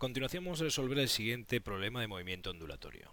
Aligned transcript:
Continuación 0.00 0.46
vamos 0.46 0.62
a 0.62 0.64
resolver 0.64 0.98
el 0.98 1.10
siguiente 1.10 1.60
problema 1.60 2.00
de 2.00 2.06
movimiento 2.06 2.48
ondulatorio. 2.48 3.10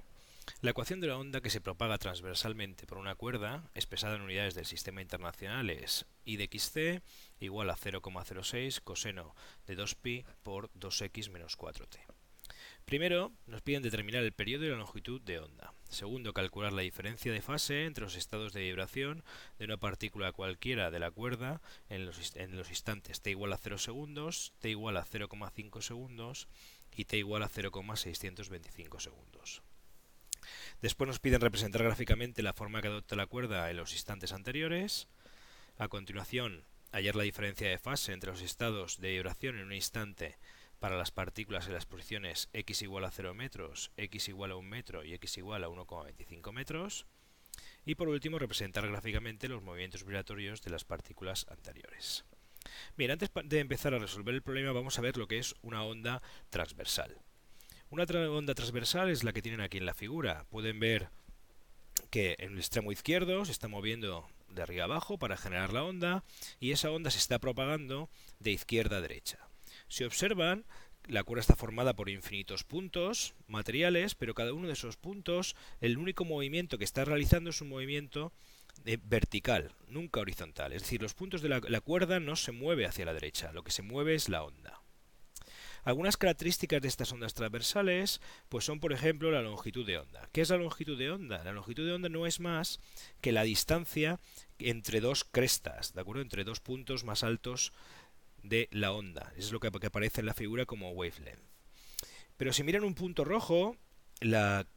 La 0.62 0.72
ecuación 0.72 1.02
de 1.02 1.08
la 1.08 1.18
onda 1.18 1.42
que 1.42 1.50
se 1.50 1.60
propaga 1.60 1.98
transversalmente 1.98 2.88
por 2.88 2.98
una 2.98 3.14
cuerda, 3.16 3.70
expresada 3.76 4.16
en 4.16 4.22
unidades 4.22 4.56
del 4.56 4.66
sistema 4.66 5.02
internacional, 5.02 5.70
es 5.70 6.06
I 6.24 6.38
de 6.38 6.46
xc 6.46 7.04
igual 7.42 7.72
a 7.72 7.76
0,06 7.76 8.80
coseno 8.80 9.36
de 9.66 9.78
2pi 9.78 10.24
por 10.44 10.72
2x 10.76 11.30
menos 11.30 11.58
4t. 11.58 12.00
Primero, 12.88 13.34
nos 13.48 13.62
piden 13.62 13.84
determinar 13.84 14.24
el 14.24 14.32
periodo 14.32 14.64
y 14.64 14.70
la 14.70 14.78
longitud 14.78 15.20
de 15.20 15.40
onda. 15.40 15.74
Segundo, 15.90 16.34
calcular 16.34 16.72
la 16.72 16.84
diferencia 16.84 17.34
de 17.34 17.42
fase 17.42 17.84
entre 17.84 18.06
los 18.06 18.16
estados 18.16 18.54
de 18.54 18.62
vibración 18.62 19.26
de 19.60 19.66
una 19.66 19.76
partícula 19.76 20.32
cualquiera 20.32 20.90
de 20.90 21.00
la 21.00 21.12
cuerda 21.12 21.62
en 21.90 22.06
los, 22.06 22.34
en 22.38 22.56
los 22.56 22.70
instantes 22.70 23.22
t 23.22 23.32
igual 23.32 23.52
a 23.52 23.58
0 23.58 23.78
segundos, 23.78 24.54
t 24.60 24.70
igual 24.70 24.96
a 24.96 25.06
0,5 25.06 25.82
segundos 25.82 26.48
y 26.98 27.06
t 27.06 27.18
igual 27.18 27.44
a 27.44 27.50
0,625 27.50 29.00
segundos. 29.00 29.62
Después 30.82 31.08
nos 31.08 31.20
piden 31.20 31.42
representar 31.42 31.84
gráficamente 31.84 32.42
la 32.42 32.54
forma 32.54 32.82
que 32.82 32.88
adopta 32.88 33.16
la 33.16 33.28
cuerda 33.28 33.70
en 33.70 33.78
los 33.78 33.94
instantes 33.94 34.34
anteriores. 34.34 35.08
A 35.78 35.88
continuación, 35.88 36.66
hallar 36.92 37.16
la 37.16 37.24
diferencia 37.24 37.70
de 37.70 37.78
fase 37.78 38.14
entre 38.14 38.32
los 38.32 38.42
estados 38.42 39.00
de 39.00 39.12
vibración 39.12 39.58
en 39.58 39.66
un 39.66 39.74
instante 39.74 40.38
para 40.80 40.98
las 40.98 41.12
partículas 41.12 41.68
en 41.68 41.74
las 41.74 41.86
posiciones 41.86 42.50
x 42.54 42.82
igual 42.82 43.06
a 43.06 43.12
0 43.12 43.34
metros, 43.34 43.92
x 43.98 44.30
igual 44.30 44.52
a 44.52 44.56
1 44.56 44.68
metro 44.68 45.04
y 45.04 45.14
x 45.14 45.38
igual 45.38 45.64
a 45.64 45.70
1,25 45.70 46.52
metros. 46.52 47.06
Y 47.86 47.96
por 47.96 48.10
último, 48.10 48.38
representar 48.38 48.88
gráficamente 48.88 49.48
los 49.48 49.64
movimientos 49.64 50.04
vibratorios 50.04 50.62
de 50.62 50.72
las 50.72 50.84
partículas 50.84 51.46
anteriores. 51.50 52.26
Bien, 52.96 53.12
antes 53.12 53.30
de 53.44 53.60
empezar 53.60 53.94
a 53.94 54.00
resolver 54.00 54.34
el 54.34 54.42
problema 54.42 54.72
vamos 54.72 54.98
a 54.98 55.02
ver 55.02 55.18
lo 55.18 55.28
que 55.28 55.40
es 55.40 55.56
una 55.62 55.84
onda 55.84 56.22
transversal. 56.50 57.18
Una 57.90 58.04
onda 58.04 58.54
transversal 58.54 59.10
es 59.10 59.24
la 59.24 59.32
que 59.32 59.42
tienen 59.42 59.62
aquí 59.62 59.78
en 59.78 59.86
la 59.86 59.94
figura. 59.94 60.46
Pueden 60.50 60.80
ver 60.80 61.10
que 62.10 62.36
en 62.40 62.54
el 62.54 62.58
extremo 62.58 62.92
izquierdo 62.92 63.46
se 63.46 63.52
está 63.52 63.68
moviendo 63.68 64.28
de 64.50 64.62
arriba 64.62 64.86
abajo 64.86 65.18
para 65.18 65.38
generar 65.38 65.74
la 65.74 65.84
onda 65.84 66.24
y 66.60 66.72
esa 66.72 66.92
onda 66.92 67.12
se 67.12 67.18
está 67.18 67.40
propagando 67.40 68.10
de 68.40 68.52
izquierda 68.52 68.98
a 68.98 69.02
derecha. 69.02 69.48
Si 69.88 70.04
observan, 70.04 70.66
la 71.08 71.24
cuerda 71.24 71.42
está 71.42 71.56
formada 71.56 71.96
por 71.96 72.10
infinitos 72.10 72.64
puntos 72.64 73.34
materiales, 73.48 74.16
pero 74.16 74.34
cada 74.34 74.54
uno 74.54 74.68
de 74.68 74.74
esos 74.74 74.98
puntos, 74.98 75.56
el 75.80 75.98
único 75.98 76.26
movimiento 76.26 76.78
que 76.78 76.84
está 76.84 77.06
realizando 77.06 77.50
es 77.52 77.62
un 77.62 77.70
movimiento 77.70 78.34
eh, 78.86 78.98
vertical, 79.04 79.72
nunca 79.88 80.20
horizontal. 80.20 80.74
Es 80.74 80.84
decir, 80.84 81.02
los 81.02 81.14
puntos 81.14 81.42
de 81.42 81.50
la, 81.50 81.82
cuerda 81.82 82.20
no 82.20 82.36
se 82.36 82.52
mueve 82.52 82.86
hacia 82.86 83.06
la 83.06 83.14
derecha, 83.14 83.52
lo 83.52 83.64
que 83.64 83.72
se 83.72 83.82
mueve 83.82 84.16
es 84.16 84.30
la 84.30 84.44
onda. 84.44 84.82
Algunas 85.84 86.18
características 86.18 86.82
de 86.82 86.90
estas 86.90 87.14
ondas 87.14 87.34
transversales 87.34 88.20
pues 88.50 88.66
son, 88.66 88.82
por 88.82 88.92
ejemplo, 88.92 89.32
la 89.32 89.42
longitud 89.42 89.86
de 89.86 90.00
onda. 90.00 90.28
¿Qué 90.34 90.42
es 90.42 90.50
la 90.50 90.58
longitud 90.58 90.98
de 90.98 91.12
onda? 91.12 91.42
La 91.46 91.54
longitud 91.54 91.86
de 91.86 91.94
onda 91.94 92.10
no 92.10 92.28
es 92.28 92.42
más 92.42 92.80
que 93.22 93.32
la 93.32 93.44
distancia 93.44 94.20
entre 94.60 95.00
dos 95.00 95.24
crestas, 95.24 95.94
¿de 95.94 96.02
acuerdo? 96.02 96.22
Entre 96.22 96.44
dos 96.44 96.60
puntos 96.60 97.06
más 97.06 97.24
altos 97.24 97.72
de 98.44 98.68
la 98.72 98.92
onda. 98.92 99.32
Eso 99.38 99.48
es 99.48 99.52
lo 99.52 99.60
que, 99.60 99.68
aparece 99.68 100.22
en 100.22 100.26
la 100.26 100.34
figura 100.34 100.66
como 100.66 100.92
wavelength. 100.92 101.40
Pero 102.36 102.54
si 102.54 102.64
miran 102.64 102.84
un 102.84 102.94
punto 102.94 103.24
rojo, 103.24 103.78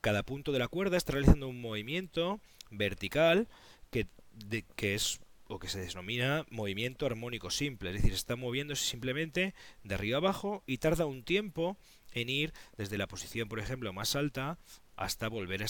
cada 0.01 0.23
punto 0.23 0.53
de 0.53 0.59
la 0.59 0.69
cuerda 0.69 0.97
está 0.97 1.13
realizando 1.13 1.49
un 1.49 1.61
movimiento 1.61 2.41
vertical 2.71 3.49
que, 3.91 4.95
es 4.95 5.21
o 5.49 5.59
que 5.59 5.69
se 5.69 5.81
denomina 5.81 6.47
movimiento 6.51 7.07
armónico 7.07 7.51
simple, 7.51 7.91
es 7.91 7.97
decir, 7.97 8.13
está 8.13 8.37
moviéndose 8.37 8.85
simplemente 8.85 9.55
de 9.83 9.95
arriba 9.95 10.19
abajo 10.19 10.63
y 10.67 10.79
tarda 10.79 11.07
un 11.07 11.23
tiempo 11.23 11.77
en 12.13 12.29
ir 12.29 12.53
desde 12.77 12.99
la 12.99 13.07
posición, 13.07 13.49
por 13.49 13.59
ejemplo, 13.59 13.93
más 13.93 14.17
alta 14.17 14.59
hasta 14.97 15.29
volver 15.29 15.63
a, 15.63 15.67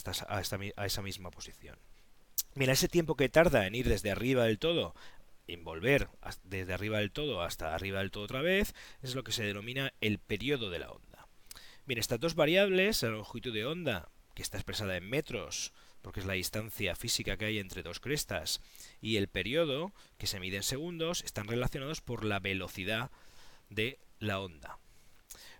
a 0.76 0.86
esa 0.86 1.02
misma 1.02 1.30
posición. 1.30 1.78
Mira, 2.54 2.72
ese 2.72 2.88
tiempo 2.88 3.16
que 3.16 3.28
tarda 3.28 3.66
en 3.66 3.74
ir 3.74 3.88
desde 3.88 4.10
arriba 4.10 4.44
del 4.44 4.58
todo 4.58 4.94
volver 5.58 6.08
desde 6.44 6.72
arriba 6.72 6.98
del 6.98 7.10
todo 7.10 7.42
hasta 7.42 7.74
arriba 7.74 8.00
del 8.00 8.10
todo 8.10 8.24
otra 8.24 8.42
vez, 8.42 8.74
es 9.02 9.14
lo 9.14 9.24
que 9.24 9.32
se 9.32 9.44
denomina 9.44 9.92
el 10.00 10.18
periodo 10.18 10.70
de 10.70 10.78
la 10.78 10.90
onda. 10.90 11.26
Bien, 11.86 11.98
estas 11.98 12.20
dos 12.20 12.34
variables, 12.34 13.02
la 13.02 13.10
longitud 13.10 13.52
de 13.52 13.66
onda, 13.66 14.08
que 14.34 14.42
está 14.42 14.58
expresada 14.58 14.96
en 14.96 15.08
metros, 15.08 15.72
porque 16.02 16.20
es 16.20 16.26
la 16.26 16.34
distancia 16.34 16.94
física 16.96 17.36
que 17.36 17.46
hay 17.46 17.58
entre 17.58 17.82
dos 17.82 18.00
crestas, 18.00 18.60
y 19.00 19.16
el 19.16 19.28
periodo, 19.28 19.92
que 20.18 20.26
se 20.26 20.40
mide 20.40 20.56
en 20.56 20.62
segundos, 20.62 21.22
están 21.24 21.48
relacionados 21.48 22.00
por 22.00 22.24
la 22.24 22.38
velocidad 22.38 23.10
de 23.68 23.98
la 24.18 24.40
onda. 24.40 24.78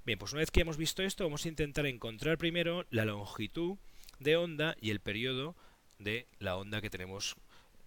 Bien, 0.05 0.19
pues 0.19 0.33
una 0.33 0.41
vez 0.41 0.51
que 0.51 0.63
hemos 0.63 0.77
visto 0.77 1.03
esto, 1.03 1.25
vamos 1.25 1.45
a 1.45 1.49
intentar 1.49 1.87
encontrar 1.87 2.39
primero 2.39 2.87
la 2.91 3.05
longitud 3.05 3.77
de 4.19 4.37
onda 4.37 4.77
y 4.81 4.91
el 4.91 5.01
periodo 5.01 5.57
de 5.99 6.27
la 6.39 6.57
onda 6.57 6.81
que 6.81 6.91
tenemos 6.91 7.37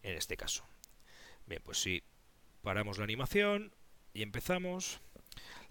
en 0.04 0.16
este 0.16 0.38
caso. 0.38 0.64
Bien, 1.48 1.62
pues 1.64 1.80
si 1.80 2.04
paramos 2.62 2.98
la 2.98 3.04
animación 3.04 3.74
y 4.14 4.22
empezamos. 4.22 5.00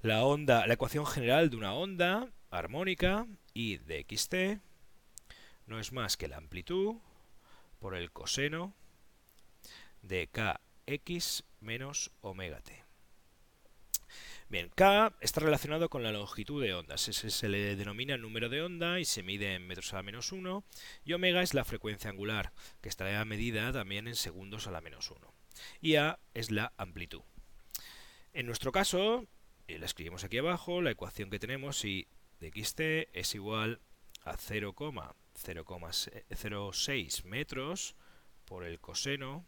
La 0.03 0.25
onda, 0.25 0.66
la 0.66 0.75
ecuación 0.75 1.06
general 1.06 1.49
de 1.49 1.56
una 1.56 1.75
onda 1.75 2.28
armónica 2.50 3.26
I 3.54 3.78
de 3.78 4.04
xt 4.04 4.34
no 5.72 5.80
es 5.80 5.90
más 5.92 6.18
que 6.18 6.28
la 6.28 6.36
amplitud 6.36 6.96
por 7.80 7.96
el 7.96 8.12
coseno 8.12 8.74
de 10.02 10.28
kx 10.28 11.44
menos 11.60 12.12
omega 12.20 12.60
t. 12.60 12.84
Bien, 14.50 14.70
K 14.74 15.14
está 15.22 15.40
relacionado 15.40 15.88
con 15.88 16.02
la 16.02 16.12
longitud 16.12 16.62
de 16.62 16.74
ondas. 16.74 17.00
Se, 17.00 17.48
le 17.48 17.74
denomina 17.74 18.18
número 18.18 18.50
de 18.50 18.60
onda 18.60 19.00
y 19.00 19.06
se 19.06 19.22
mide 19.22 19.54
en 19.54 19.66
metros 19.66 19.94
a 19.94 19.96
la 19.96 20.02
menos 20.02 20.30
1. 20.30 20.62
Y 21.06 21.14
omega 21.14 21.42
es 21.42 21.54
la 21.54 21.64
frecuencia 21.64 22.10
angular, 22.10 22.52
que 22.82 22.90
estará 22.90 23.24
medida 23.24 23.72
también 23.72 24.06
en 24.08 24.14
segundos 24.14 24.66
a 24.66 24.70
la 24.70 24.82
menos 24.82 25.10
1 25.10 25.32
y 25.80 25.96
A 25.96 26.18
es 26.34 26.50
la 26.50 26.74
amplitud. 26.76 27.22
En 28.34 28.44
nuestro 28.44 28.72
caso, 28.72 29.26
y 29.66 29.78
la 29.78 29.86
escribimos 29.86 30.22
aquí 30.22 30.36
abajo, 30.36 30.82
la 30.82 30.90
ecuación 30.90 31.30
que 31.30 31.38
tenemos 31.38 31.82
y 31.86 32.08
de 32.40 32.50
xt 32.50 32.80
es 33.14 33.34
igual 33.34 33.80
a 34.24 34.36
0,06 35.42 37.25
metros 37.25 37.94
por 38.44 38.64
el 38.64 38.78
coseno. 38.80 39.44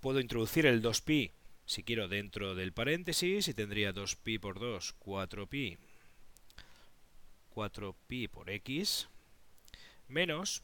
Puedo 0.00 0.20
introducir 0.20 0.66
el 0.66 0.82
2pi 0.82 1.32
si 1.64 1.84
quiero 1.84 2.08
dentro 2.08 2.54
del 2.54 2.72
paréntesis 2.72 3.48
y 3.48 3.54
tendría 3.54 3.94
2pi 3.94 4.40
por 4.40 4.58
2, 4.58 4.96
4pi, 4.98 5.78
4pi 7.54 8.28
por 8.28 8.50
x, 8.50 9.08
menos, 10.08 10.62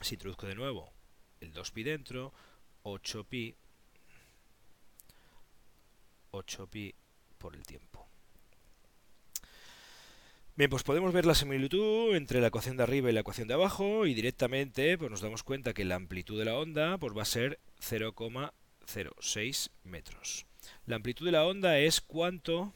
si 0.00 0.14
introduzco 0.14 0.46
de 0.46 0.54
nuevo 0.54 0.92
el 1.40 1.52
2pi 1.52 1.82
dentro, 1.82 2.32
8pi 2.84 3.54
8pi 6.32 6.94
por 7.38 7.54
el 7.56 7.62
tiempo. 7.64 8.09
Bien, 10.56 10.68
pues 10.68 10.82
podemos 10.82 11.12
ver 11.12 11.24
la 11.24 11.34
similitud 11.34 12.14
entre 12.14 12.40
la 12.40 12.48
ecuación 12.48 12.76
de 12.76 12.82
arriba 12.82 13.08
y 13.08 13.12
la 13.12 13.20
ecuación 13.20 13.48
de 13.48 13.54
abajo 13.54 14.06
y 14.06 14.14
directamente 14.14 14.98
pues 14.98 15.10
nos 15.10 15.20
damos 15.20 15.42
cuenta 15.42 15.72
que 15.72 15.84
la 15.84 15.94
amplitud 15.94 16.38
de 16.38 16.44
la 16.44 16.56
onda 16.56 16.98
pues 16.98 17.16
va 17.16 17.22
a 17.22 17.26
ser 17.26 17.60
0,06 17.80 19.70
metros. 19.84 20.46
La 20.86 20.96
amplitud 20.96 21.24
de 21.24 21.32
la 21.32 21.46
onda 21.46 21.78
es 21.78 22.00
cuánto 22.00 22.74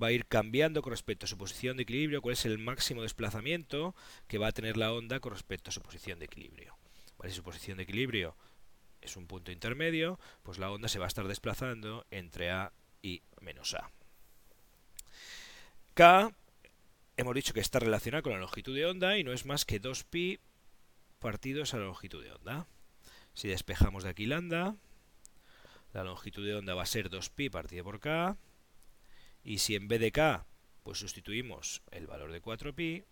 va 0.00 0.08
a 0.08 0.12
ir 0.12 0.26
cambiando 0.26 0.80
con 0.80 0.92
respecto 0.92 1.26
a 1.26 1.28
su 1.28 1.36
posición 1.36 1.76
de 1.76 1.82
equilibrio, 1.82 2.22
cuál 2.22 2.34
es 2.34 2.46
el 2.46 2.58
máximo 2.58 3.02
desplazamiento 3.02 3.94
que 4.26 4.38
va 4.38 4.46
a 4.46 4.52
tener 4.52 4.76
la 4.76 4.92
onda 4.92 5.20
con 5.20 5.32
respecto 5.32 5.70
a 5.70 5.72
su 5.72 5.82
posición 5.82 6.18
de 6.18 6.26
equilibrio. 6.26 6.78
¿Cuál 7.16 7.30
es 7.30 7.36
su 7.36 7.42
posición 7.42 7.78
de 7.78 7.82
equilibrio? 7.82 8.36
es 9.00 9.16
un 9.16 9.26
punto 9.26 9.52
intermedio, 9.52 10.18
pues 10.42 10.58
la 10.58 10.70
onda 10.70 10.88
se 10.88 10.98
va 10.98 11.06
a 11.06 11.08
estar 11.08 11.26
desplazando 11.28 12.06
entre 12.10 12.50
A 12.50 12.72
y 13.02 13.22
menos 13.40 13.74
A. 13.74 13.90
K 15.98 16.32
hemos 17.16 17.34
dicho 17.34 17.52
que 17.52 17.58
está 17.58 17.80
relacionado 17.80 18.22
con 18.22 18.32
la 18.32 18.38
longitud 18.38 18.72
de 18.72 18.86
onda 18.86 19.18
y 19.18 19.24
no 19.24 19.32
es 19.32 19.44
más 19.44 19.64
que 19.64 19.82
2pi 19.82 20.38
partidos 21.18 21.74
a 21.74 21.78
longitud 21.78 22.22
de 22.22 22.30
onda. 22.30 22.68
Si 23.34 23.48
despejamos 23.48 24.04
de 24.04 24.10
aquí 24.10 24.26
lambda, 24.26 24.76
la 25.92 26.04
longitud 26.04 26.46
de 26.46 26.54
onda 26.54 26.74
va 26.74 26.84
a 26.84 26.86
ser 26.86 27.10
2pi 27.10 27.50
partido 27.50 27.82
por 27.82 27.98
k, 27.98 28.36
y 29.42 29.58
si 29.58 29.74
en 29.74 29.88
vez 29.88 29.98
de 29.98 30.12
k 30.12 30.46
pues 30.84 31.00
sustituimos 31.00 31.82
el 31.90 32.06
valor 32.06 32.30
de 32.30 32.40
4pi, 32.40 33.04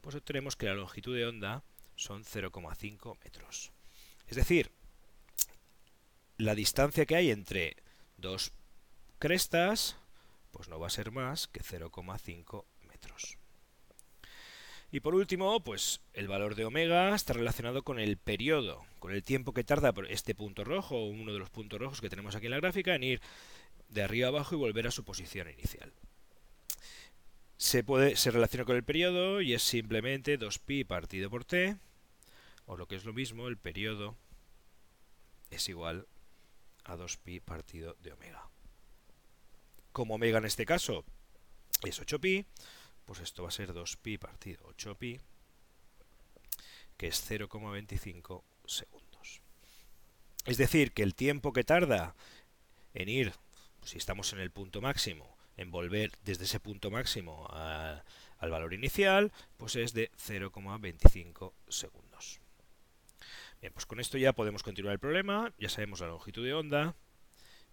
pues 0.00 0.16
obtenemos 0.16 0.56
que 0.56 0.66
la 0.66 0.74
longitud 0.74 1.14
de 1.14 1.26
onda 1.26 1.62
son 1.94 2.24
0,5 2.24 3.16
metros. 3.22 3.70
Es 4.26 4.34
decir, 4.34 4.72
la 6.36 6.56
distancia 6.56 7.06
que 7.06 7.14
hay 7.14 7.30
entre 7.30 7.76
dos 8.16 8.50
crestas 9.20 10.01
pues 10.52 10.68
no 10.68 10.78
va 10.78 10.86
a 10.86 10.90
ser 10.90 11.10
más 11.10 11.48
que 11.48 11.60
0,5 11.60 12.64
metros. 12.86 13.38
Y 14.92 15.00
por 15.00 15.14
último, 15.14 15.64
pues 15.64 16.02
el 16.12 16.28
valor 16.28 16.54
de 16.54 16.66
omega 16.66 17.14
está 17.14 17.32
relacionado 17.32 17.82
con 17.82 17.98
el 17.98 18.18
periodo, 18.18 18.84
con 18.98 19.12
el 19.12 19.22
tiempo 19.22 19.54
que 19.54 19.64
tarda 19.64 19.94
este 20.10 20.34
punto 20.34 20.64
rojo, 20.64 21.06
uno 21.06 21.32
de 21.32 21.38
los 21.38 21.48
puntos 21.48 21.80
rojos 21.80 22.02
que 22.02 22.10
tenemos 22.10 22.36
aquí 22.36 22.46
en 22.46 22.52
la 22.52 22.60
gráfica, 22.60 22.94
en 22.94 23.02
ir 23.02 23.20
de 23.88 24.02
arriba 24.02 24.28
abajo 24.28 24.54
y 24.54 24.58
volver 24.58 24.86
a 24.86 24.90
su 24.90 25.02
posición 25.02 25.48
inicial. 25.48 25.92
Se, 27.56 27.82
puede, 27.82 28.16
se 28.16 28.30
relaciona 28.30 28.66
con 28.66 28.76
el 28.76 28.84
periodo 28.84 29.40
y 29.40 29.54
es 29.54 29.62
simplemente 29.62 30.38
2pi 30.38 30.86
partido 30.86 31.30
por 31.30 31.46
t, 31.46 31.78
o 32.66 32.76
lo 32.76 32.86
que 32.86 32.96
es 32.96 33.06
lo 33.06 33.14
mismo, 33.14 33.48
el 33.48 33.56
periodo 33.56 34.14
es 35.50 35.70
igual 35.70 36.06
a 36.84 36.96
2pi 36.96 37.40
partido 37.40 37.96
de 38.02 38.12
omega. 38.12 38.51
Como 39.92 40.14
omega 40.14 40.38
en 40.38 40.46
este 40.46 40.64
caso 40.64 41.04
es 41.84 42.00
8pi, 42.00 42.46
pues 43.04 43.20
esto 43.20 43.42
va 43.42 43.48
a 43.48 43.52
ser 43.52 43.74
2pi 43.74 44.18
partido 44.18 44.66
8pi, 44.74 45.20
que 46.96 47.08
es 47.08 47.30
0,25 47.30 48.42
segundos. 48.64 49.42
Es 50.46 50.56
decir, 50.56 50.92
que 50.92 51.02
el 51.02 51.14
tiempo 51.14 51.52
que 51.52 51.64
tarda 51.64 52.14
en 52.94 53.08
ir, 53.08 53.32
si 53.82 53.98
estamos 53.98 54.32
en 54.32 54.40
el 54.40 54.50
punto 54.50 54.80
máximo, 54.80 55.36
en 55.56 55.70
volver 55.70 56.12
desde 56.24 56.44
ese 56.44 56.60
punto 56.60 56.90
máximo 56.90 57.46
al 57.50 58.50
valor 58.50 58.72
inicial, 58.72 59.32
pues 59.56 59.76
es 59.76 59.92
de 59.92 60.10
0,25 60.12 61.52
segundos. 61.68 62.40
Bien, 63.60 63.72
pues 63.72 63.86
con 63.86 64.00
esto 64.00 64.18
ya 64.18 64.32
podemos 64.32 64.62
continuar 64.62 64.94
el 64.94 64.98
problema, 64.98 65.52
ya 65.58 65.68
sabemos 65.68 66.00
la 66.00 66.08
longitud 66.08 66.44
de 66.44 66.54
onda 66.54 66.96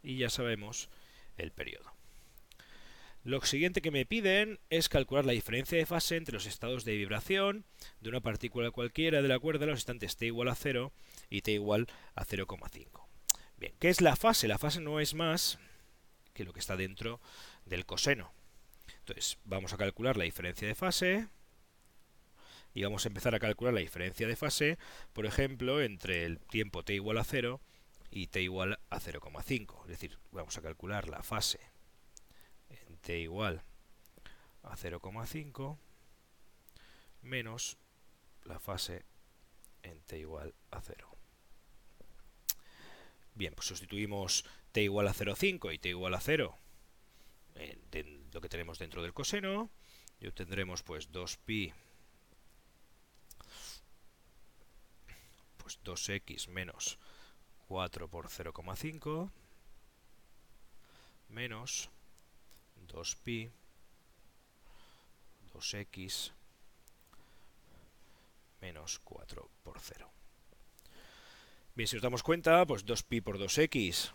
y 0.04 0.18
ya 0.18 0.30
sabemos 0.30 0.90
el 1.38 1.52
periodo. 1.52 1.99
Lo 3.26 3.42
siguiente 3.42 3.82
que 3.82 3.92
me 3.92 4.06
piden 4.06 4.60
es 4.70 4.88
calcular 4.88 5.26
la 5.26 5.34
diferencia 5.34 5.78
de 5.78 5.86
fase 5.86 6.16
entre 6.16 6.34
los 6.34 6.46
estados 6.46 6.86
de 6.86 6.96
vibración 6.96 7.66
de 8.00 8.10
una 8.10 8.22
partícula 8.22 8.72
cualquiera 8.72 9.22
de 9.22 9.28
la 9.28 9.40
cuerda 9.40 9.66
en 9.66 9.72
los 9.72 9.80
instantes 9.80 10.16
t 10.16 10.28
igual 10.28 10.48
a 10.48 10.56
0 10.56 10.94
y 11.30 11.42
t 11.42 11.52
igual 11.52 11.88
a 12.16 12.24
0,5. 12.24 13.08
Bien, 13.58 13.74
¿qué 13.78 13.90
es 13.90 14.00
la 14.00 14.16
fase? 14.16 14.48
La 14.48 14.58
fase 14.58 14.80
no 14.80 15.02
es 15.02 15.16
más 15.16 15.60
que 16.34 16.46
lo 16.46 16.54
que 16.54 16.62
está 16.62 16.78
dentro 16.78 17.20
del 17.66 17.86
coseno. 17.86 18.32
Entonces, 19.00 19.38
vamos 19.44 19.74
a 19.74 19.78
calcular 19.78 20.16
la 20.16 20.24
diferencia 20.24 20.66
de 20.66 20.76
fase 20.76 21.28
y 22.74 22.84
vamos 22.84 23.04
a 23.04 23.10
empezar 23.10 23.36
a 23.36 23.40
calcular 23.40 23.74
la 23.74 23.82
diferencia 23.82 24.28
de 24.28 24.38
fase, 24.38 24.78
por 25.12 25.26
ejemplo, 25.26 25.82
entre 25.82 26.24
el 26.24 26.40
tiempo 26.40 26.84
t 26.84 26.94
igual 26.94 27.18
a 27.18 27.26
0 27.26 27.60
y 28.12 28.28
t 28.28 28.42
igual 28.42 28.80
a 28.90 29.02
0,5. 29.02 29.82
Es 29.82 29.90
decir, 29.90 30.18
vamos 30.32 30.58
a 30.58 30.62
calcular 30.62 31.10
la 31.10 31.22
fase 31.22 31.60
t 33.02 33.20
igual 33.20 33.64
a 34.64 34.76
0,5 34.76 35.78
menos 37.22 37.78
la 38.44 38.60
fase 38.60 39.06
en 39.84 40.02
t 40.02 40.20
igual 40.20 40.54
a 40.72 40.82
0. 40.82 41.10
Bien, 43.36 43.54
pues 43.56 43.68
sustituimos 43.68 44.46
t 44.72 44.84
igual 44.84 45.08
a 45.08 45.14
0,5 45.14 45.74
y 45.74 45.80
t 45.80 45.90
igual 45.90 46.14
a 46.14 46.20
0 46.20 46.58
en, 47.56 48.30
lo 48.32 48.42
que 48.42 48.50
tenemos 48.50 48.80
dentro 48.80 49.02
del 49.02 49.14
coseno 49.14 49.70
y 50.20 50.28
obtendremos 50.28 50.84
pues 50.84 51.12
2pi 51.12 51.74
pues 55.58 55.80
2x 55.84 56.48
menos 56.50 57.00
4 57.68 58.08
por 58.08 58.28
0,5 58.28 59.32
menos 61.30 61.90
2pi 62.90 63.50
2x 65.54 66.32
menos 68.62 69.00
4 69.00 69.50
por 69.64 69.80
0. 69.80 70.10
Bien, 71.76 71.88
si 71.88 71.96
nos 71.96 72.04
damos 72.04 72.24
cuenta, 72.24 72.66
pues 72.66 72.86
2pi 72.86 73.24
por 73.24 73.38
2x 73.38 74.12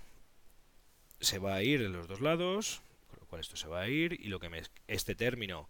se 1.21 1.39
va 1.39 1.55
a 1.55 1.63
ir 1.63 1.81
en 1.83 1.93
los 1.93 2.09
dos 2.09 2.21
lados, 2.21 2.83
con 3.09 3.21
lo 3.21 3.27
cual 3.27 3.41
esto 3.41 3.57
se 3.57 3.69
va 3.69 3.81
a 3.81 3.89
ir, 3.89 4.19
y 4.21 4.29
lo 4.29 4.39
que 4.41 4.51
me, 4.51 4.63
este 4.89 5.15
término 5.15 5.69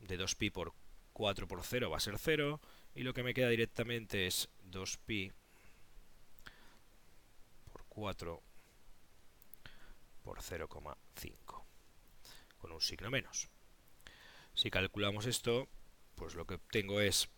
de 0.00 0.18
2pi 0.18 0.50
por 0.50 0.72
4 1.12 1.46
por 1.46 1.62
0 1.62 1.90
va 1.90 1.98
a 1.98 2.00
ser 2.00 2.18
0, 2.18 2.60
y 2.94 3.02
lo 3.02 3.14
que 3.14 3.22
me 3.22 3.34
queda 3.34 3.50
directamente 3.50 4.26
es 4.26 4.48
2pi 4.70 5.32
por 7.70 7.84
4 7.88 8.42
por 10.24 10.38
0,5 10.40 11.67
con 12.58 12.72
un 12.72 12.80
signo 12.80 13.10
menos. 13.10 13.48
Si 14.54 14.70
calculamos 14.70 15.26
esto, 15.26 15.68
pues 16.14 16.34
lo 16.34 16.46
que 16.46 16.54
obtengo 16.54 17.00
es 17.00 17.28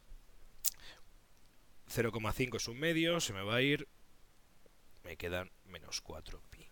0,5 1.89 2.57
es 2.57 2.69
un 2.69 2.79
medio, 2.79 3.21
se 3.21 3.33
me 3.33 3.43
va 3.43 3.57
a 3.57 3.63
ir, 3.63 3.89
me 5.05 5.17
quedan 5.17 5.51
menos 5.65 6.03
4pi. 6.03 6.69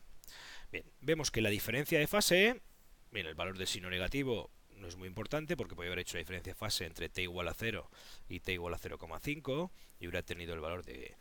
Bien, 0.70 0.84
vemos 1.00 1.30
que 1.30 1.40
la 1.40 1.50
diferencia 1.50 1.98
de 1.98 2.06
fase, 2.06 2.62
bien, 3.10 3.26
el 3.26 3.34
valor 3.34 3.58
de 3.58 3.66
signo 3.66 3.90
negativo 3.90 4.50
no 4.76 4.86
es 4.86 4.96
muy 4.96 5.08
importante 5.08 5.56
porque 5.56 5.74
podría 5.74 5.90
haber 5.90 6.00
hecho 6.00 6.16
la 6.16 6.20
diferencia 6.20 6.52
de 6.52 6.58
fase 6.58 6.86
entre 6.86 7.08
t 7.08 7.22
igual 7.22 7.48
a 7.48 7.54
0 7.54 7.90
y 8.28 8.40
t 8.40 8.52
igual 8.52 8.74
a 8.74 8.78
0,5 8.78 9.70
y 9.98 10.06
hubiera 10.06 10.22
tenido 10.22 10.54
el 10.54 10.60
valor 10.60 10.84
de 10.84 11.16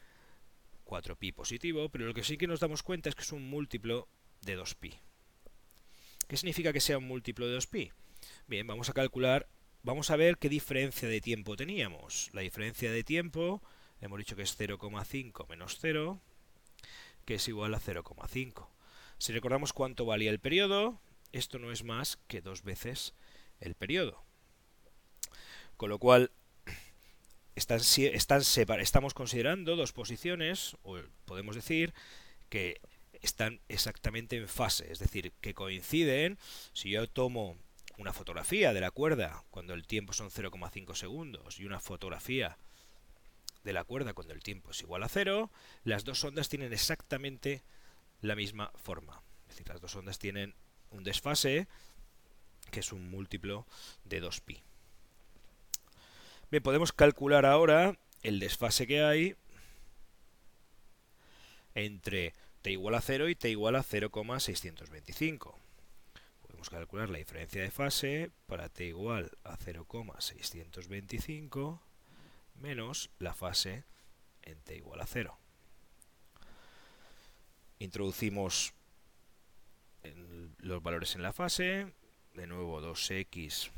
4pi 0.85 1.33
positivo, 1.33 1.89
pero 1.89 2.05
lo 2.05 2.13
que 2.13 2.23
sí 2.23 2.37
que 2.37 2.47
nos 2.47 2.59
damos 2.59 2.83
cuenta 2.83 3.09
es 3.09 3.15
que 3.15 3.23
es 3.23 3.31
un 3.31 3.49
múltiplo 3.49 4.07
de 4.41 4.57
2pi. 4.57 4.99
¿Qué 6.27 6.35
significa 6.35 6.73
que 6.73 6.81
sea 6.81 6.97
un 6.97 7.07
múltiplo 7.07 7.47
de 7.47 7.57
2pi? 7.57 7.93
Bien, 8.47 8.67
vamos 8.67 8.89
a 8.89 8.93
calcular, 8.93 9.47
vamos 9.83 10.11
a 10.11 10.17
ver 10.17 10.37
qué 10.37 10.49
diferencia 10.49 11.07
de 11.07 11.21
tiempo 11.21 11.55
teníamos. 11.55 12.29
La 12.33 12.41
diferencia 12.41 12.91
de 12.91 13.03
tiempo, 13.05 13.61
hemos 14.01 14.19
dicho 14.19 14.35
que 14.35 14.41
es 14.41 14.59
0,5 14.59 15.47
menos 15.47 15.77
0, 15.79 16.19
que 17.23 17.35
es 17.35 17.47
igual 17.47 17.73
a 17.73 17.79
0,5. 17.79 18.67
Si 19.17 19.31
recordamos 19.31 19.71
cuánto 19.71 20.05
valía 20.05 20.29
el 20.29 20.39
periodo, 20.39 20.99
esto 21.31 21.59
no 21.59 21.71
es 21.71 21.83
más 21.83 22.17
que 22.27 22.41
dos 22.41 22.63
veces 22.63 23.13
el 23.61 23.75
periodo. 23.75 24.21
Con 25.77 25.89
lo 25.89 25.97
cual, 25.97 26.31
estamos 27.55 29.13
considerando 29.13 29.77
dos 29.77 29.93
posiciones, 29.93 30.75
o 30.83 30.99
podemos 31.23 31.55
decir 31.55 31.93
que 32.49 32.81
están 33.21 33.59
exactamente 33.67 34.37
en 34.37 34.47
fase, 34.47 34.91
es 34.91 34.99
decir, 34.99 35.33
que 35.41 35.53
coinciden, 35.53 36.37
si 36.73 36.91
yo 36.91 37.07
tomo 37.07 37.57
una 37.97 38.13
fotografía 38.13 38.73
de 38.73 38.81
la 38.81 38.91
cuerda 38.91 39.43
cuando 39.49 39.73
el 39.73 39.87
tiempo 39.87 40.13
son 40.13 40.29
0,5 40.29 40.95
segundos 40.95 41.59
y 41.59 41.65
una 41.65 41.79
fotografía 41.79 42.57
de 43.63 43.73
la 43.73 43.83
cuerda 43.83 44.13
cuando 44.13 44.33
el 44.33 44.43
tiempo 44.43 44.71
es 44.71 44.81
igual 44.81 45.03
a 45.03 45.09
0, 45.09 45.51
las 45.83 46.05
dos 46.05 46.23
ondas 46.23 46.47
tienen 46.47 46.73
exactamente 46.73 47.63
la 48.21 48.35
misma 48.35 48.71
forma. 48.75 49.21
Es 49.43 49.55
decir, 49.55 49.67
las 49.67 49.81
dos 49.81 49.95
ondas 49.95 50.19
tienen 50.19 50.53
un 50.91 51.03
desfase 51.03 51.67
que 52.71 52.81
es 52.81 52.91
un 52.91 53.09
múltiplo 53.09 53.65
de 54.05 54.21
2pi. 54.21 54.61
Bien, 56.51 56.63
podemos 56.63 56.93
calcular 56.93 57.45
ahora 57.45 57.97
el 58.23 58.39
desfase 58.39 58.87
que 58.87 59.03
hay 59.03 59.35
entre 61.75 62.33
t 62.61 62.71
igual 62.71 62.95
a 62.95 63.01
0 63.01 63.29
y 63.29 63.35
t 63.35 63.49
igual 63.49 63.75
a 63.75 63.83
0,625. 63.83 65.59
Podemos 66.41 66.69
calcular 66.69 67.09
la 67.09 67.19
diferencia 67.19 67.61
de 67.61 67.71
fase 67.71 68.31
para 68.45 68.67
t 68.69 68.85
igual 68.85 69.37
a 69.43 69.57
0,625 69.57 71.81
menos 72.55 73.09
la 73.19 73.33
fase 73.33 73.83
en 74.43 74.61
t 74.61 74.75
igual 74.75 75.01
a 75.01 75.07
0. 75.07 75.37
Introducimos 77.79 78.73
los 80.59 80.81
valores 80.81 81.15
en 81.15 81.21
la 81.21 81.33
fase, 81.33 81.93
de 82.33 82.47
nuevo 82.47 82.81
2x 82.81 83.71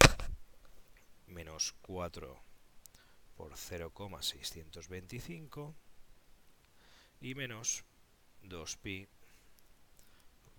menos 1.28 1.76
4 1.82 2.40
por 3.36 3.56
0,625 3.56 5.76
y 7.22 7.36
menos 7.36 7.84
2pi 8.44 9.08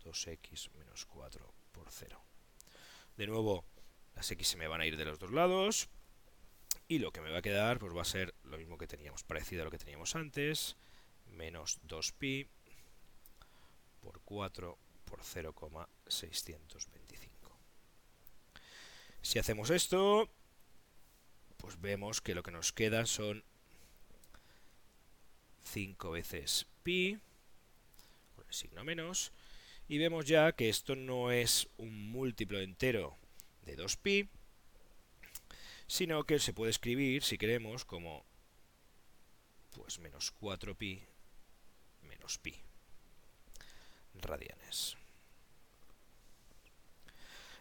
2x 0.05 0.71
menos 0.79 1.07
4 1.07 1.53
por 1.73 1.91
0. 1.91 2.21
De 3.17 3.27
nuevo, 3.27 3.65
las 4.15 4.31
x 4.31 4.49
se 4.49 4.57
me 4.57 4.69
van 4.69 4.81
a 4.81 4.87
ir 4.87 4.97
de 4.97 5.05
los 5.05 5.19
dos 5.19 5.31
lados. 5.31 5.91
Y 6.89 6.99
lo 6.99 7.13
que 7.13 7.21
me 7.21 7.31
va 7.31 7.39
a 7.39 7.43
quedar 7.43 7.79
pues 7.79 7.97
va 7.97 8.03
a 8.03 8.07
ser 8.07 8.35
lo 8.45 8.59
mismo 8.59 8.77
que 8.77 8.87
teníamos, 8.87 9.23
parecido 9.23 9.63
a 9.63 9.65
lo 9.65 9.71
que 9.71 9.79
teníamos 9.79 10.17
antes. 10.17 10.77
Menos 11.27 11.81
2pi 11.83 12.49
por 14.01 14.21
4 14.23 14.77
por 15.05 15.23
0,625. 15.23 17.59
Si 19.23 19.39
hacemos 19.39 19.71
esto, 19.71 20.29
pues 21.59 21.81
vemos 21.81 22.21
que 22.21 22.35
lo 22.35 22.43
que 22.43 22.51
nos 22.51 22.73
queda 22.73 23.07
son 23.07 23.45
5 25.63 26.11
veces 26.11 26.67
pi 26.83 27.21
signo 28.53 28.85
menos, 28.85 29.33
y 29.89 29.99
vemos 29.99 30.27
ya 30.27 30.53
que 30.53 30.69
esto 30.69 30.97
no 30.97 31.33
es 31.33 31.69
un 31.77 32.11
múltiplo 32.11 32.61
entero 32.61 33.17
de 33.63 33.77
2pi, 33.77 34.29
sino 35.87 36.25
que 36.25 36.39
se 36.39 36.53
puede 36.53 36.71
escribir, 36.71 37.23
si 37.25 37.39
queremos, 37.39 37.85
como 37.85 38.25
pues 39.71 39.99
menos 39.99 40.33
4pi 40.41 41.01
menos 42.03 42.39
pi 42.39 42.55
radianes. 44.15 44.97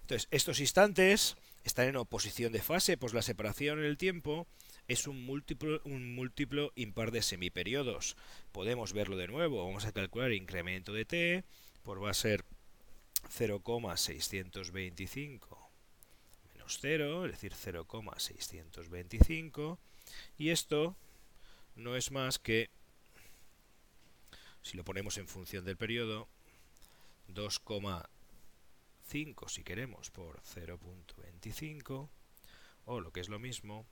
Entonces, 0.02 0.28
estos 0.32 0.60
instantes 0.60 1.38
están 1.64 1.88
en 1.88 1.98
oposición 1.98 2.52
de 2.52 2.62
fase, 2.62 2.98
pues 2.98 3.14
la 3.14 3.22
separación 3.22 3.80
en 3.80 3.86
el 3.86 3.98
tiempo 3.98 4.48
es 4.90 5.08
un 5.08 5.24
múltiplo, 5.24 5.80
un 5.86 6.14
múltiplo 6.16 6.74
impar 6.76 7.12
de 7.12 7.22
semiperiodos. 7.22 8.18
Podemos 8.52 8.92
verlo 8.92 9.16
de 9.18 9.28
nuevo. 9.28 9.64
Vamos 9.64 9.86
a 9.86 9.92
calcular 9.92 10.32
el 10.32 10.38
incremento 10.38 10.92
de 10.92 11.06
t, 11.06 11.44
pues 11.84 12.02
va 12.02 12.10
a 12.10 12.16
ser 12.16 12.44
0,625 13.30 15.70
menos 16.54 16.80
0, 16.82 17.26
es 17.26 17.34
decir, 17.34 17.54
0,625. 17.54 19.78
Y 20.40 20.50
esto 20.50 20.98
no 21.76 21.96
es 21.96 22.10
más 22.10 22.40
que, 22.40 22.72
si 24.64 24.76
lo 24.76 24.84
ponemos 24.84 25.20
en 25.20 25.28
función 25.28 25.66
del 25.66 25.78
periodo, 25.78 26.28
2,5 27.28 29.50
si 29.50 29.64
queremos 29.64 30.10
por 30.10 30.42
0.25 30.42 32.10
o 32.86 33.02
lo 33.02 33.12
que 33.12 33.20
es 33.20 33.30
lo 33.30 33.38
mismo 33.38 33.86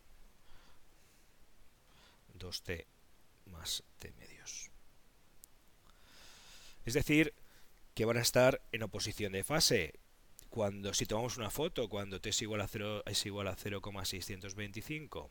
2t 2.40 2.86
más 3.46 3.84
t 4.00 4.12
medios. 4.14 4.70
Es 6.86 6.94
decir, 6.94 7.34
que 7.94 8.06
van 8.06 8.18
a 8.18 8.22
estar 8.22 8.62
en 8.72 8.84
oposición 8.84 9.34
de 9.34 9.44
fase. 9.44 10.00
Cuando 10.50 10.94
si 10.94 11.06
tomamos 11.06 11.38
una 11.38 11.50
foto 11.50 11.90
cuando 11.90 12.22
t 12.22 12.30
es 12.30 12.42
igual 12.42 12.62
a 12.62 12.68
0 12.68 13.04
es 13.06 13.26
igual 13.26 13.48
a 13.48 13.56
0,625 13.56 15.30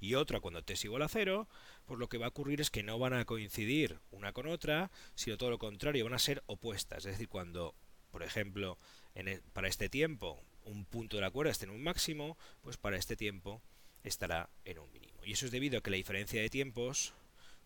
y 0.00 0.14
otra 0.14 0.40
cuando 0.40 0.62
t 0.62 0.74
es 0.74 0.84
igual 0.84 1.02
a 1.02 1.08
0, 1.08 1.48
pues 1.86 1.98
lo 1.98 2.08
que 2.08 2.18
va 2.18 2.26
a 2.26 2.28
ocurrir 2.28 2.60
es 2.60 2.70
que 2.70 2.82
no 2.82 2.98
van 2.98 3.14
a 3.14 3.24
coincidir 3.24 3.98
una 4.10 4.32
con 4.32 4.46
otra, 4.46 4.90
sino 5.14 5.36
todo 5.36 5.50
lo 5.50 5.58
contrario, 5.58 6.04
van 6.04 6.14
a 6.14 6.18
ser 6.18 6.42
opuestas. 6.46 6.98
Es 7.04 7.12
decir, 7.12 7.28
cuando, 7.28 7.74
por 8.10 8.22
ejemplo, 8.22 8.78
en 9.14 9.42
para 9.52 9.68
este 9.68 9.88
tiempo 9.88 10.42
un 10.64 10.84
punto 10.84 11.16
de 11.16 11.22
la 11.22 11.30
cuerda 11.30 11.52
esté 11.52 11.66
en 11.66 11.72
un 11.72 11.82
máximo, 11.82 12.36
pues 12.62 12.76
para 12.76 12.96
este 12.96 13.16
tiempo 13.16 13.60
estará 14.02 14.48
en 14.64 14.78
un 14.78 14.92
mínimo. 14.92 15.03
Y 15.24 15.32
eso 15.32 15.46
es 15.46 15.52
debido 15.52 15.78
a 15.78 15.82
que 15.82 15.90
la 15.90 15.96
diferencia 15.96 16.40
de 16.40 16.50
tiempos 16.50 17.14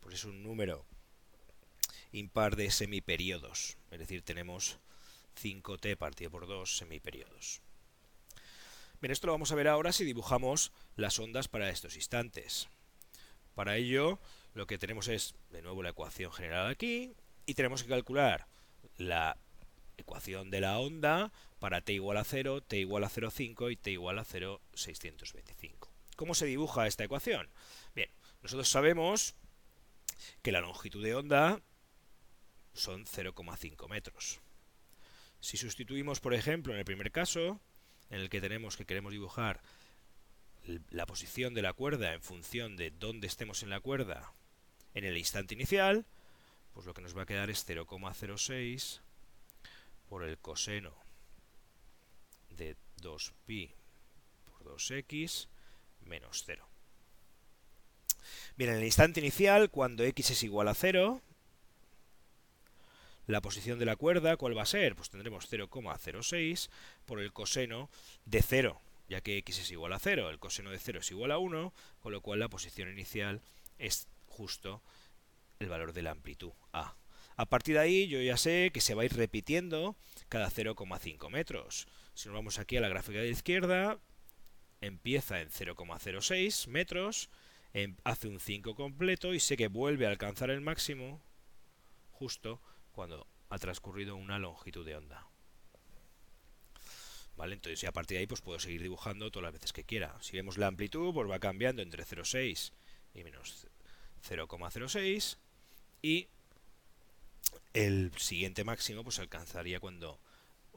pues 0.00 0.15
es 0.15 0.25
un 0.25 0.43
número 0.43 0.87
impar 2.12 2.57
de 2.57 2.71
semiperiodos. 2.71 3.77
Es 3.91 3.99
decir, 3.99 4.23
tenemos 4.23 4.79
5t 5.43 5.97
partido 5.97 6.31
por 6.31 6.47
2 6.47 6.77
semiperiodos. 6.77 7.61
Bien, 9.00 9.12
esto 9.12 9.27
lo 9.27 9.33
vamos 9.33 9.53
a 9.53 9.55
ver 9.55 9.69
ahora 9.69 9.93
si 9.93 10.05
dibujamos 10.05 10.73
las 10.97 11.19
ondas 11.19 11.49
para 11.49 11.71
estos 11.71 11.97
instantes. 11.97 12.69
Para 13.55 13.77
ello, 13.77 14.19
lo 14.55 14.67
que 14.67 14.79
tenemos 14.79 15.09
es, 15.09 15.35
de 15.50 15.62
nuevo, 15.62 15.83
la 15.83 15.91
ecuación 15.91 16.33
general 16.33 16.69
aquí, 16.69 17.12
y 17.47 17.55
tenemos 17.55 17.83
que 17.83 17.88
calcular 17.88 18.47
la 18.97 19.37
ecuación 19.97 20.50
de 20.50 20.61
la 20.61 20.79
onda 20.79 21.33
para 21.59 21.81
t 21.81 21.93
igual 21.93 22.17
a 22.17 22.25
0, 22.25 22.62
t 22.62 22.79
igual 22.79 23.05
a 23.05 23.11
0,5 23.11 23.73
y 23.73 23.77
t 23.77 23.91
igual 23.91 24.19
a 24.19 24.25
0,625. 24.25 25.98
¿Cómo 26.19 26.35
se 26.35 26.47
dibuja 26.47 26.89
esta 26.89 27.05
ecuación? 27.05 27.49
Bien, 27.95 28.11
nosotros 28.43 28.69
sabemos 28.69 29.37
que 30.43 30.51
la 30.51 30.61
longitud 30.61 31.01
de 31.01 31.15
onda 31.15 31.63
son 32.73 33.07
0,5 33.07 33.89
metros. 33.89 34.41
Si 35.39 35.57
sustituimos, 35.57 36.19
por 36.19 36.35
ejemplo, 36.35 36.73
en 36.73 36.81
el 36.81 36.85
primer 36.85 37.13
caso, 37.13 37.61
en 38.11 38.19
el 38.19 38.31
que 38.31 38.41
tenemos 38.41 38.77
que 38.77 38.85
queremos 38.85 39.13
dibujar 39.13 39.61
la 40.91 41.07
posición 41.07 41.55
de 41.55 41.63
la 41.63 41.73
cuerda 41.73 42.13
en 42.13 42.21
función 42.21 42.77
de 42.77 42.91
dónde 42.91 43.29
estemos 43.29 43.63
en 43.63 43.71
la 43.71 43.79
cuerda 43.79 44.33
en 44.95 45.05
el 45.05 45.17
instante 45.17 45.55
inicial, 45.55 46.05
pues 46.75 46.85
lo 46.85 46.95
que 46.95 47.03
nos 47.03 47.17
va 47.17 47.23
a 47.23 47.27
quedar 47.27 47.49
es 47.49 47.65
0,06 47.65 49.03
por 50.09 50.25
el 50.25 50.37
coseno 50.39 50.93
de 52.51 52.77
2pi 53.01 53.71
por 54.47 54.65
2x 54.65 55.47
menos 56.09 56.43
0. 56.47 56.69
Bien, 58.57 58.71
en 58.71 58.79
el 58.79 58.85
instante 58.85 59.21
inicial, 59.21 59.71
cuando 59.71 60.03
x 60.03 60.31
es 60.31 60.43
igual 60.43 60.69
a 60.69 60.75
0, 60.75 61.23
la 63.29 63.41
posición 63.41 63.79
de 63.79 63.85
la 63.85 63.95
cuerda, 63.95 64.37
¿cuál 64.37 64.57
va 64.57 64.62
a 64.62 64.67
ser? 64.67 64.97
Pues 64.97 65.11
tendremos 65.11 65.50
0,06 65.53 66.71
por 67.05 67.21
el 67.21 67.33
coseno 67.33 67.91
de 68.25 68.43
0, 68.43 68.81
ya 69.09 69.21
que 69.21 69.37
x 69.38 69.59
es 69.59 69.71
igual 69.71 69.93
a 69.93 69.99
0, 69.99 70.31
el 70.31 70.38
coseno 70.38 70.71
de 70.71 70.79
0 70.79 71.00
es 71.00 71.11
igual 71.11 71.31
a 71.31 71.38
1, 71.38 71.73
con 72.00 72.12
lo 72.12 72.21
cual 72.21 72.41
la 72.41 72.49
posición 72.49 72.91
inicial 72.91 73.43
es 73.79 74.09
justo 74.27 74.83
el 75.61 75.69
valor 75.69 75.93
de 75.93 76.03
la 76.03 76.11
amplitud 76.11 76.53
a. 76.73 76.97
A 77.37 77.47
partir 77.47 77.75
de 77.75 77.81
ahí 77.81 78.09
yo 78.09 78.21
ya 78.21 78.37
sé 78.37 78.71
que 78.73 78.81
se 78.81 78.95
va 78.95 79.03
a 79.03 79.05
ir 79.05 79.15
repitiendo 79.15 79.95
cada 80.29 80.50
0,5 80.50 81.31
metros. 81.31 81.87
Si 82.15 82.29
nos 82.29 82.35
vamos 82.35 82.59
aquí 82.59 82.77
a 82.77 82.81
la 82.81 82.88
gráfica 82.88 83.19
de 83.19 83.27
la 83.27 83.31
izquierda, 83.31 83.99
empieza 84.80 85.40
en 85.40 85.50
0,06 85.50 86.68
metros, 86.68 87.30
em, 87.73 87.97
hace 88.04 88.28
un 88.28 88.40
5 88.40 88.75
completo 88.75 89.35
y 89.35 89.40
sé 89.40 89.56
que 89.56 89.68
vuelve 89.68 90.06
a 90.06 90.11
alcanzar 90.11 90.50
el 90.50 90.61
máximo 90.61 91.20
justo 92.12 92.61
cuando 92.92 93.26
ha 93.49 93.58
transcurrido 93.58 94.16
una 94.16 94.38
longitud 94.38 94.85
de 94.85 94.97
onda. 94.97 95.26
¿Vale? 97.37 97.54
Entonces, 97.54 97.88
a 97.88 97.92
partir 97.92 98.16
de 98.16 98.20
ahí 98.20 98.26
pues 98.26 98.40
puedo 98.40 98.58
seguir 98.58 98.82
dibujando 98.82 99.30
todas 99.30 99.44
las 99.44 99.52
veces 99.52 99.73
que 99.73 99.85
quiera. 99.85 100.16
Si 100.20 100.37
vemos 100.37 100.58
la 100.58 100.66
amplitud, 100.66 101.14
pues 101.14 101.30
va 101.30 101.38
cambiando 101.38 101.82
entre 101.82 102.04
0,6 102.04 102.73
y 103.14 103.23
menos 103.23 103.68
0,06 104.28 105.38
y 106.02 106.28
el 107.73 108.12
siguiente 108.16 108.64
máximo 108.64 109.04
pues 109.04 109.18
alcanzaría 109.18 109.80
cuando 109.80 110.20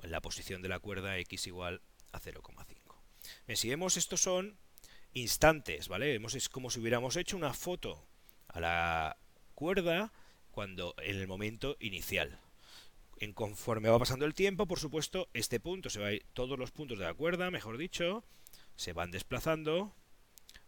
en 0.04 0.12
la 0.12 0.22
posición 0.22 0.62
de 0.62 0.70
la 0.70 0.80
cuerda 0.80 1.18
x 1.18 1.48
igual 1.48 1.82
a 2.12 2.20
0,5. 2.20 2.91
Si 3.54 3.70
vemos, 3.70 3.98
estos 3.98 4.22
son 4.22 4.58
instantes, 5.14 5.88
¿vale? 5.88 6.20
Es 6.34 6.50
como 6.50 6.70
si 6.70 6.80
hubiéramos 6.80 7.16
hecho 7.16 7.38
una 7.38 7.54
foto 7.54 8.06
a 8.48 8.60
la 8.60 9.18
cuerda 9.56 10.12
cuando 10.52 10.96
en 10.98 11.18
el 11.18 11.28
momento 11.28 11.78
inicial. 11.80 12.40
En 13.20 13.34
conforme 13.34 13.90
va 13.90 14.00
pasando 14.00 14.26
el 14.26 14.34
tiempo, 14.34 14.66
por 14.68 14.80
supuesto, 14.80 15.30
este 15.34 15.60
punto 15.60 15.90
se 15.90 16.00
va 16.00 16.08
a 16.08 16.14
ir, 16.14 16.26
todos 16.34 16.58
los 16.58 16.72
puntos 16.72 16.98
de 16.98 17.06
la 17.06 17.14
cuerda, 17.14 17.52
mejor 17.52 17.78
dicho, 17.78 18.24
se 18.76 18.94
van 18.94 19.12
desplazando 19.12 19.94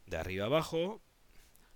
de 0.06 0.18
arriba 0.18 0.46
abajo, 0.46 1.02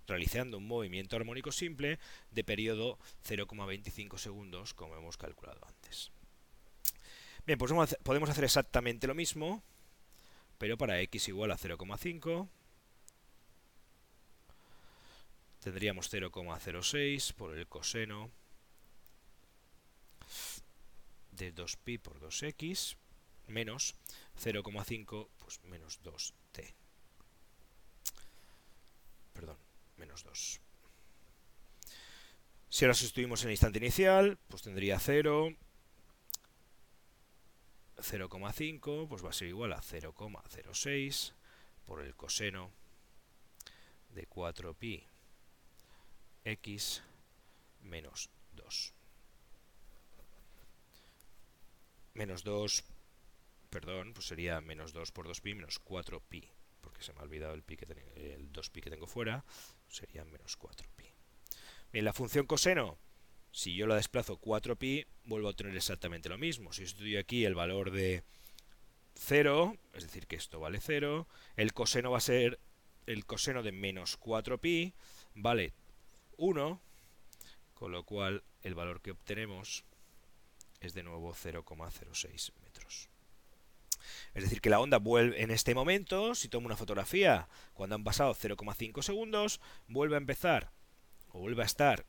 realizando 0.05 0.57
un 0.57 0.67
movimiento 0.67 1.15
armónico 1.15 1.51
simple 1.51 1.99
de 2.31 2.43
periodo 2.43 2.99
0,25 3.27 4.17
segundos, 4.17 4.73
como 4.73 4.95
hemos 4.95 5.17
calculado 5.17 5.59
antes. 5.65 6.11
Bien, 7.45 7.57
pues 7.57 7.73
podemos 8.03 8.29
hacer 8.29 8.43
exactamente 8.43 9.07
lo 9.07 9.15
mismo, 9.15 9.63
pero 10.57 10.77
para 10.77 10.99
x 11.01 11.27
igual 11.27 11.51
a 11.51 11.57
0,5 11.57 12.49
tendríamos 15.59 16.11
0,06 16.11 17.33
por 17.33 17.57
el 17.57 17.67
coseno 17.67 18.31
de 21.31 21.53
2pi 21.53 21.99
por 21.99 22.19
2x 22.19 22.97
menos 23.47 23.95
0,5 24.41 25.29
pues 25.37 25.63
menos 25.63 26.01
2t. 26.03 26.73
Perdón, 29.33 29.57
menos 29.97 30.23
2. 30.23 30.61
Si 32.69 32.85
ahora 32.85 32.93
sustituimos 32.93 33.41
en 33.41 33.49
el 33.49 33.53
instante 33.53 33.79
inicial, 33.79 34.37
pues 34.47 34.63
tendría 34.63 34.99
0, 34.99 35.55
0,5, 37.97 39.07
pues 39.07 39.23
va 39.23 39.29
a 39.29 39.33
ser 39.33 39.47
igual 39.47 39.73
a 39.73 39.81
0,06 39.81 41.33
por 41.85 42.01
el 42.01 42.15
coseno 42.15 42.71
de 44.09 44.27
4pi 44.29 45.03
x 46.43 47.03
menos 47.81 48.29
2. 48.53 48.93
Menos 52.13 52.43
2, 52.43 52.83
perdón, 53.69 54.13
pues 54.13 54.27
sería 54.27 54.61
menos 54.61 54.93
2 54.93 55.11
por 55.11 55.27
2pi 55.27 55.55
menos 55.55 55.83
4pi, 55.83 56.49
porque 56.81 57.03
se 57.03 57.13
me 57.13 57.19
ha 57.19 57.23
olvidado 57.23 57.53
el, 57.53 57.63
pi 57.63 57.77
que 57.77 57.85
el 57.85 58.51
2pi 58.51 58.81
que 58.81 58.89
tengo 58.89 59.07
fuera, 59.07 59.43
sería 59.87 60.25
menos 60.25 60.57
4pi. 60.57 61.11
Bien, 61.91 62.05
la 62.05 62.13
función 62.13 62.45
coseno, 62.45 62.97
si 63.51 63.75
yo 63.75 63.87
la 63.87 63.95
desplazo 63.95 64.39
4pi, 64.39 65.05
vuelvo 65.25 65.47
a 65.47 65.51
obtener 65.51 65.75
exactamente 65.75 66.29
lo 66.29 66.37
mismo. 66.37 66.73
Si 66.73 66.83
estudio 66.83 67.19
aquí 67.19 67.45
el 67.45 67.55
valor 67.55 67.91
de 67.91 68.23
0, 69.15 69.77
es 69.93 70.03
decir 70.03 70.27
que 70.27 70.35
esto 70.35 70.59
vale 70.59 70.79
0, 70.79 71.27
el 71.55 71.73
coseno 71.73 72.11
va 72.11 72.17
a 72.17 72.21
ser 72.21 72.59
el 73.07 73.25
coseno 73.25 73.63
de 73.63 73.71
menos 73.71 74.19
4pi, 74.19 74.93
vale 75.33 75.73
1, 76.37 76.81
con 77.73 77.91
lo 77.91 78.03
cual 78.03 78.43
el 78.63 78.75
valor 78.75 79.01
que 79.01 79.11
obtenemos 79.11 79.85
es 80.79 80.93
de 80.93 81.03
nuevo 81.03 81.33
0,06 81.33 82.51
metros. 82.61 83.09
Es 84.33 84.43
decir, 84.43 84.61
que 84.61 84.69
la 84.69 84.79
onda 84.79 84.99
vuelve 84.99 85.41
en 85.41 85.51
este 85.51 85.73
momento, 85.73 86.35
si 86.35 86.47
tomo 86.47 86.67
una 86.67 86.77
fotografía 86.77 87.47
cuando 87.73 87.95
han 87.95 88.03
pasado 88.03 88.33
0,5 88.35 89.01
segundos, 89.01 89.59
vuelve 89.87 90.15
a 90.15 90.19
empezar 90.19 90.71
o 91.29 91.39
vuelve 91.39 91.63
a 91.63 91.65
estar 91.65 92.05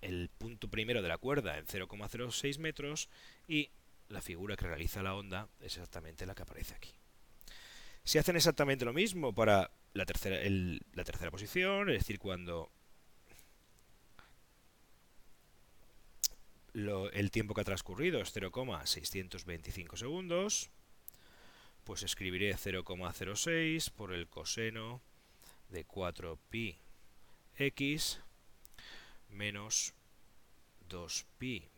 el 0.00 0.28
punto 0.28 0.68
primero 0.68 1.02
de 1.02 1.08
la 1.08 1.18
cuerda 1.18 1.58
en 1.58 1.66
0,06 1.66 2.58
metros 2.58 3.08
y 3.46 3.70
la 4.08 4.20
figura 4.20 4.56
que 4.56 4.66
realiza 4.66 5.02
la 5.02 5.14
onda 5.14 5.48
es 5.60 5.76
exactamente 5.76 6.26
la 6.26 6.34
que 6.34 6.42
aparece 6.42 6.74
aquí. 6.74 6.94
Si 8.02 8.18
hacen 8.18 8.36
exactamente 8.36 8.84
lo 8.84 8.92
mismo 8.92 9.34
para 9.34 9.70
la 9.92 10.06
tercera, 10.06 11.30
posición, 11.30 11.90
es 11.90 11.98
decir, 11.98 12.18
cuando 12.18 12.70
el 16.74 17.30
tiempo 17.30 17.54
que 17.54 17.60
ha 17.60 17.64
transcurrido 17.64 18.20
es 18.20 18.32
0,625 18.32 19.96
segundos, 19.96 20.70
pues 21.84 22.02
escribiré 22.02 22.54
0,06 22.54 23.90
por 23.90 24.12
el 24.12 24.28
coseno 24.28 25.02
de 25.68 25.86
4pi 25.86 26.76
x 27.58 28.20
menos 29.30 29.94
2pi 30.88 31.68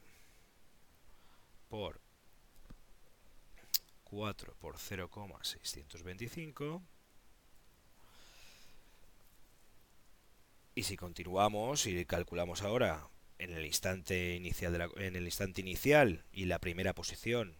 por 1.69 2.01
4 4.05 4.55
por 4.61 4.79
0,625 4.79 6.83
y 10.75 10.83
si 10.83 10.97
continuamos 10.97 11.87
y 11.87 12.05
calculamos 12.05 12.63
ahora 12.63 13.09
en 13.39 13.53
el 13.53 13.67
instante 13.67 14.35
inicial 14.35 14.73
de 14.73 14.79
la, 14.79 14.89
en 14.97 15.17
el 15.17 15.25
instante 15.25 15.61
inicial 15.61 16.25
y 16.33 16.47
la 16.47 16.59
primera 16.59 16.95
posición 16.95 17.57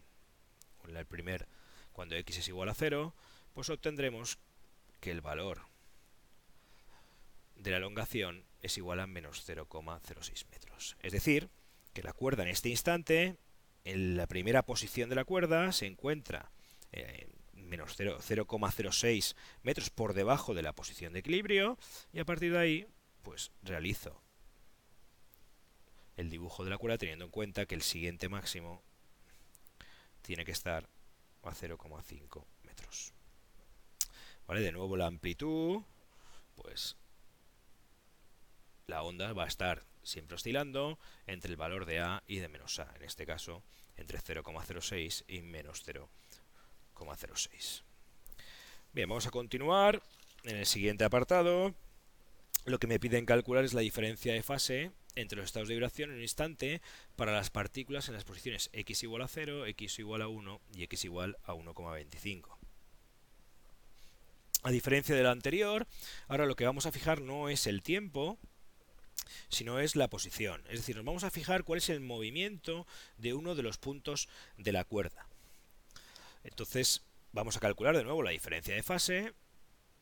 el 0.89 1.07
primer 1.07 1.47
cuando 1.93 2.17
x 2.17 2.39
es 2.39 2.49
igual 2.49 2.69
a 2.69 2.75
0 2.75 3.15
pues 3.55 3.71
obtendremos 3.71 4.39
que 5.01 5.11
el 5.11 5.21
valor 5.21 5.63
de 7.57 7.71
la 7.71 7.77
elongación 7.79 8.45
es 8.63 8.79
igual 8.79 9.01
a 9.01 9.07
menos 9.07 9.49
0,06 9.49 10.47
metros 10.51 10.97
es 11.03 11.13
decir 11.13 11.51
que 11.93 12.03
la 12.03 12.13
cuerda 12.13 12.43
en 12.43 12.49
este 12.49 12.69
instante 12.69 13.37
en 13.85 14.17
la 14.17 14.27
primera 14.27 14.65
posición 14.65 15.09
de 15.09 15.17
la 15.17 15.25
cuerda 15.25 15.73
se 15.73 15.87
encuentra 15.87 16.51
eh, 16.93 17.29
menos 17.53 17.99
0,06 17.99 19.35
metros 19.63 19.91
por 19.91 20.15
debajo 20.15 20.55
de 20.55 20.63
la 20.63 20.73
posición 20.73 21.13
de 21.13 21.21
equilibrio 21.21 21.79
y 22.13 22.21
a 22.21 22.25
partir 22.25 22.53
de 22.53 22.59
ahí 22.59 22.87
pues 23.23 23.51
realizo 23.63 24.23
el 26.17 26.31
dibujo 26.31 26.65
de 26.65 26.71
la 26.71 26.79
cuerda 26.79 26.99
teniendo 26.99 27.25
en 27.25 27.31
cuenta 27.31 27.67
que 27.67 27.75
el 27.75 27.83
siguiente 27.83 28.29
máximo 28.29 28.83
tiene 30.23 30.45
que 30.45 30.53
estar 30.53 30.89
a 31.43 31.51
0,5 31.51 32.45
metros. 32.63 33.13
¿Vale? 34.47 34.61
De 34.61 34.73
nuevo 34.73 34.97
la 34.97 35.07
amplitud, 35.07 35.83
pues 36.55 36.97
la 38.87 39.03
onda 39.03 39.33
va 39.33 39.45
a 39.45 39.49
estar 39.49 39.85
siempre 40.03 40.35
oscilando 40.35 40.99
entre 41.27 41.51
el 41.51 41.57
valor 41.57 41.87
de 41.87 42.01
A 42.01 42.23
y 42.27 42.39
de 42.39 42.49
menos 42.49 42.79
A, 42.79 42.93
en 42.97 43.03
este 43.03 43.27
caso 43.27 43.63
entre 43.97 44.19
0,06 44.19 45.25
y 45.29 45.43
menos 45.43 45.87
0,06. 45.87 47.83
Bien, 48.93 49.09
vamos 49.09 49.27
a 49.27 49.31
continuar 49.31 50.03
en 50.45 50.57
el 50.57 50.67
siguiente 50.67 51.05
apartado. 51.05 51.75
Lo 52.65 52.79
que 52.79 52.87
me 52.87 53.01
piden 53.01 53.27
calcular 53.27 53.65
es 53.65 53.75
la 53.75 53.81
diferencia 53.81 54.33
de 54.33 54.43
fase 54.43 54.93
entre 55.15 55.37
los 55.37 55.47
estados 55.47 55.69
de 55.69 55.75
vibración 55.75 56.11
en 56.11 56.17
un 56.17 56.23
instante 56.23 56.81
para 57.17 57.33
las 57.33 57.51
partículas 57.51 58.09
en 58.09 58.15
las 58.15 58.25
posiciones 58.25 58.71
x 58.73 59.03
igual 59.03 59.23
a 59.23 59.29
0, 59.29 59.67
x 59.67 59.99
igual 59.99 60.23
a 60.23 60.29
1 60.29 60.61
y 60.75 60.83
x 60.85 61.05
igual 61.05 61.37
a 61.45 61.55
1,25. 61.55 62.57
A 64.65 64.71
diferencia 64.71 65.15
de 65.15 65.23
la 65.25 65.33
anterior, 65.33 65.87
ahora 66.29 66.47
lo 66.47 66.55
que 66.55 66.65
vamos 66.65 66.87
a 66.87 66.93
fijar 66.93 67.21
no 67.21 67.49
es 67.49 67.67
el 67.67 67.83
tiempo, 67.83 68.39
sino 69.49 69.81
es 69.81 69.97
la 69.97 70.09
posición. 70.09 70.63
Es 70.69 70.81
decir, 70.81 70.97
nos 70.97 71.05
vamos 71.05 71.25
a 71.25 71.31
fijar 71.31 71.65
cuál 71.65 71.79
es 71.79 71.89
el 71.89 72.01
movimiento 72.01 72.87
de 73.19 73.35
uno 73.35 73.55
de 73.55 73.63
los 73.63 73.79
puntos 73.79 74.29
de 74.57 74.73
la 74.73 74.85
cuerda. 74.85 75.27
Entonces, 76.45 77.03
vamos 77.33 77.57
a 77.57 77.61
calcular 77.61 77.97
de 77.97 78.05
nuevo 78.05 78.23
la 78.23 78.31
diferencia 78.31 78.75
de 78.75 78.83
fase. 78.83 79.35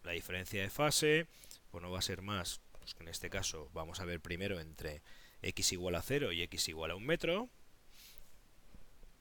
La 0.02 0.12
diferencia 0.12 0.62
de 0.62 0.70
fase, 0.70 1.26
pues 1.70 1.82
no 1.82 1.90
va 1.90 1.98
a 1.98 2.02
ser 2.02 2.22
más, 2.22 2.60
pues 2.78 2.94
que 2.94 3.02
en 3.02 3.08
este 3.08 3.28
caso 3.28 3.68
vamos 3.74 4.00
a 4.00 4.06
ver 4.06 4.20
primero 4.20 4.58
entre 4.58 5.02
x 5.42 5.72
igual 5.72 5.94
a 5.94 6.02
0 6.02 6.32
y 6.32 6.42
x 6.42 6.68
igual 6.68 6.90
a 6.90 6.96
1 6.96 7.06
metro. 7.06 7.48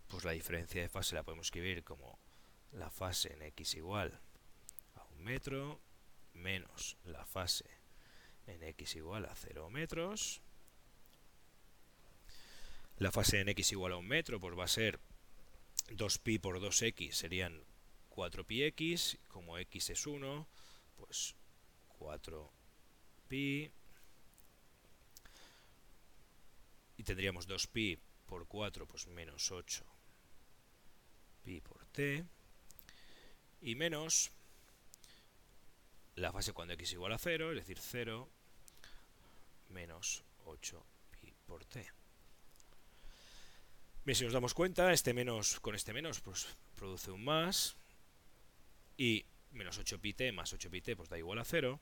Pues 0.08 0.24
la 0.24 0.32
diferencia 0.32 0.82
de 0.82 0.90
fase 0.90 1.16
la 1.16 1.24
podemos 1.24 1.48
escribir 1.48 1.84
como 1.84 2.18
la 2.72 2.90
fase 2.90 3.34
en 3.34 3.42
x 3.44 3.76
igual 3.76 4.20
a 4.96 5.04
1 5.16 5.24
metro 5.24 5.82
menos 6.34 6.98
la 7.04 7.26
fase 7.26 7.79
en 8.50 8.64
x 8.64 8.96
igual 8.96 9.26
a 9.26 9.36
0 9.36 9.70
metros. 9.70 10.42
La 12.98 13.12
fase 13.12 13.40
en 13.40 13.50
x 13.50 13.72
igual 13.72 13.94
a 13.94 13.98
1 13.98 14.08
metro 14.08 14.40
pues 14.40 14.58
va 14.58 14.66
a 14.66 14.68
ser 14.68 15.00
2pi 15.90 16.40
por 16.40 16.60
2x 16.60 17.12
serían 17.14 17.64
4πx, 18.10 19.18
como 19.30 19.58
x 19.58 19.90
es 19.92 20.06
1, 20.06 20.48
pues 20.98 21.36
4pi 22.00 23.72
y 26.98 27.04
tendríamos 27.04 27.48
2pi 27.48 27.98
por 28.26 28.48
4 28.48 28.86
pues 28.86 29.08
menos 29.08 29.52
8 29.52 29.86
pi 31.44 31.62
por 31.62 31.86
t. 31.88 32.26
Y 33.62 33.76
menos 33.76 34.32
la 36.16 36.32
fase 36.32 36.54
cuando 36.54 36.74
x 36.74 36.94
igual 36.94 37.14
a 37.14 37.18
0, 37.18 37.52
es 37.52 37.56
decir 37.56 37.80
0 37.80 38.30
menos 39.70 40.24
8 40.46 40.86
pi 41.12 41.34
por 41.46 41.66
t. 41.66 41.86
Bien, 44.06 44.16
si 44.16 44.24
nos 44.24 44.34
damos 44.34 44.54
cuenta, 44.54 44.92
este 44.92 45.14
menos 45.14 45.60
con 45.60 45.76
este 45.76 45.94
menos 45.94 46.22
pues 46.22 46.48
produce 46.76 47.12
un 47.12 47.24
más 47.24 47.76
y 48.98 49.26
menos 49.52 49.78
8 49.78 50.00
pi 50.00 50.14
t 50.14 50.32
más 50.32 50.54
8 50.54 50.70
pi 50.70 50.82
t 50.82 50.96
pues 50.96 51.10
da 51.10 51.18
igual 51.18 51.40
a 51.40 51.46
0 51.46 51.80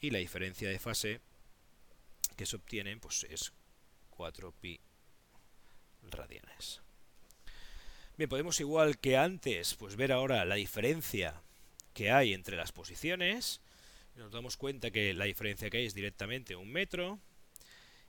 y 0.00 0.10
la 0.10 0.18
diferencia 0.18 0.68
de 0.68 0.78
fase 0.78 1.20
que 2.36 2.46
se 2.46 2.56
obtiene 2.56 2.96
pues 2.96 3.24
es 3.24 3.52
4 4.10 4.52
pi 4.52 4.80
radianes. 6.10 6.80
Bien, 8.16 8.28
podemos 8.28 8.58
igual 8.60 8.98
que 8.98 9.16
antes 9.16 9.74
pues 9.74 9.96
ver 9.96 10.12
ahora 10.12 10.44
la 10.44 10.56
diferencia 10.56 11.42
que 11.94 12.10
hay 12.10 12.34
entre 12.34 12.56
las 12.56 12.72
posiciones. 12.72 13.60
Nos 14.16 14.32
damos 14.32 14.56
cuenta 14.56 14.90
que 14.90 15.14
la 15.14 15.26
diferencia 15.26 15.70
que 15.70 15.78
hay 15.78 15.86
es 15.86 15.94
directamente 15.94 16.56
un 16.56 16.70
metro 16.72 17.20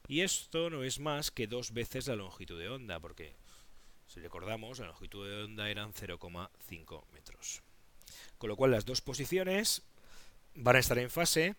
y 0.10 0.22
esto 0.22 0.72
no 0.72 0.84
es 0.84 1.00
más 1.00 1.30
que 1.30 1.46
dos 1.46 1.72
veces 1.72 2.08
la 2.08 2.16
longitud 2.16 2.60
de 2.60 2.68
onda, 2.68 3.00
porque 3.00 3.36
si 4.08 4.20
recordamos, 4.20 4.80
la 4.80 4.88
longitud 4.88 5.30
de 5.30 5.44
onda 5.44 5.70
eran 5.70 5.94
0,5 5.94 7.04
metros. 7.14 7.62
Con 8.40 8.50
lo 8.50 8.56
cual 8.56 8.72
las 8.72 8.86
dos 8.86 9.02
posiciones 9.02 9.84
van 10.56 10.76
a 10.76 10.80
estar 10.80 10.98
en 10.98 11.12
fase 11.12 11.56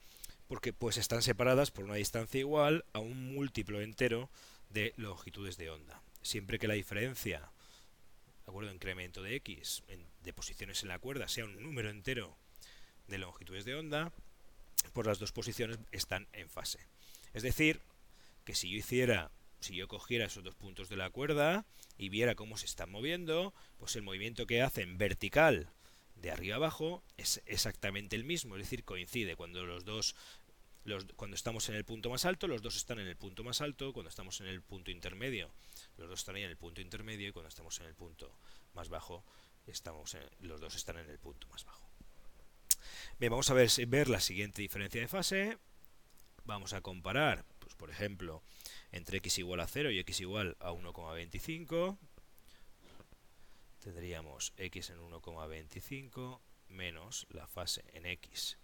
porque 0.48 0.72
pues 0.72 0.96
están 0.96 1.22
separadas 1.22 1.70
por 1.70 1.84
una 1.84 1.94
distancia 1.94 2.40
igual 2.40 2.84
a 2.92 2.98
un 2.98 3.34
múltiplo 3.34 3.80
entero 3.80 4.28
de 4.68 4.94
longitudes 4.96 5.56
de 5.56 5.70
onda. 5.70 6.02
Siempre 6.22 6.58
que 6.58 6.66
la 6.66 6.74
diferencia, 6.74 7.38
de 7.38 8.50
acuerdo, 8.50 8.72
incremento 8.72 9.22
de 9.22 9.36
x 9.36 9.84
de 10.24 10.32
posiciones 10.32 10.82
en 10.82 10.88
la 10.88 10.98
cuerda 10.98 11.28
sea 11.28 11.44
un 11.44 11.62
número 11.62 11.88
entero 11.88 12.36
de 13.06 13.18
longitudes 13.18 13.64
de 13.64 13.76
onda, 13.76 14.12
pues 14.92 15.06
las 15.06 15.20
dos 15.20 15.30
posiciones 15.30 15.78
están 15.92 16.26
en 16.32 16.50
fase. 16.50 16.80
Es 17.32 17.44
decir, 17.44 17.80
si 18.54 18.70
yo 18.70 18.78
hiciera, 18.78 19.30
si 19.60 19.74
yo 19.74 19.88
cogiera 19.88 20.26
esos 20.26 20.44
dos 20.44 20.54
puntos 20.54 20.88
de 20.88 20.96
la 20.96 21.10
cuerda 21.10 21.66
y 21.96 22.08
viera 22.08 22.34
cómo 22.34 22.56
se 22.56 22.66
están 22.66 22.90
moviendo, 22.90 23.54
pues 23.78 23.96
el 23.96 24.02
movimiento 24.02 24.46
que 24.46 24.62
hacen 24.62 24.98
vertical 24.98 25.72
de 26.16 26.30
arriba 26.30 26.56
abajo 26.56 27.02
es 27.16 27.42
exactamente 27.46 28.16
el 28.16 28.24
mismo, 28.24 28.56
es 28.56 28.62
decir, 28.62 28.84
coincide 28.84 29.36
cuando 29.36 29.64
los 29.64 29.84
dos 29.84 30.14
los, 30.84 31.04
cuando 31.16 31.34
estamos 31.34 31.68
en 31.68 31.74
el 31.74 31.84
punto 31.84 32.08
más 32.08 32.24
alto, 32.24 32.48
los 32.48 32.62
dos 32.62 32.76
están 32.76 32.98
en 33.00 33.06
el 33.06 33.16
punto 33.16 33.44
más 33.44 33.60
alto, 33.60 33.92
cuando 33.92 34.08
estamos 34.08 34.40
en 34.40 34.46
el 34.46 34.62
punto 34.62 34.90
intermedio, 34.90 35.52
los 35.98 36.08
dos 36.08 36.20
están 36.20 36.36
ahí 36.36 36.42
en 36.42 36.50
el 36.50 36.56
punto 36.56 36.80
intermedio 36.80 37.28
y 37.28 37.32
cuando 37.32 37.48
estamos 37.48 37.78
en 37.80 37.86
el 37.86 37.94
punto 37.94 38.34
más 38.74 38.88
bajo, 38.88 39.24
estamos 39.66 40.16
los 40.40 40.60
dos 40.60 40.74
están 40.74 40.96
en 40.98 41.10
el 41.10 41.18
punto 41.18 41.46
más 41.48 41.64
bajo. 41.64 41.90
Bien, 43.18 43.30
vamos 43.30 43.50
a 43.50 43.54
ver, 43.54 43.70
ver 43.88 44.08
la 44.08 44.20
siguiente 44.20 44.62
diferencia 44.62 45.00
de 45.00 45.08
fase. 45.08 45.58
Vamos 46.44 46.72
a 46.72 46.80
comparar 46.80 47.44
por 47.80 47.90
ejemplo, 47.90 48.42
entre 48.92 49.18
x 49.18 49.38
igual 49.38 49.60
a 49.60 49.66
0 49.66 49.90
y 49.90 49.98
x 50.00 50.20
igual 50.20 50.54
a 50.60 50.70
1,25, 50.70 51.96
tendríamos 53.82 54.52
x 54.58 54.90
en 54.90 55.00
1,25 55.00 56.40
menos 56.68 57.26
la 57.30 57.46
fase 57.46 57.82
en 57.94 58.04
x 58.04 58.58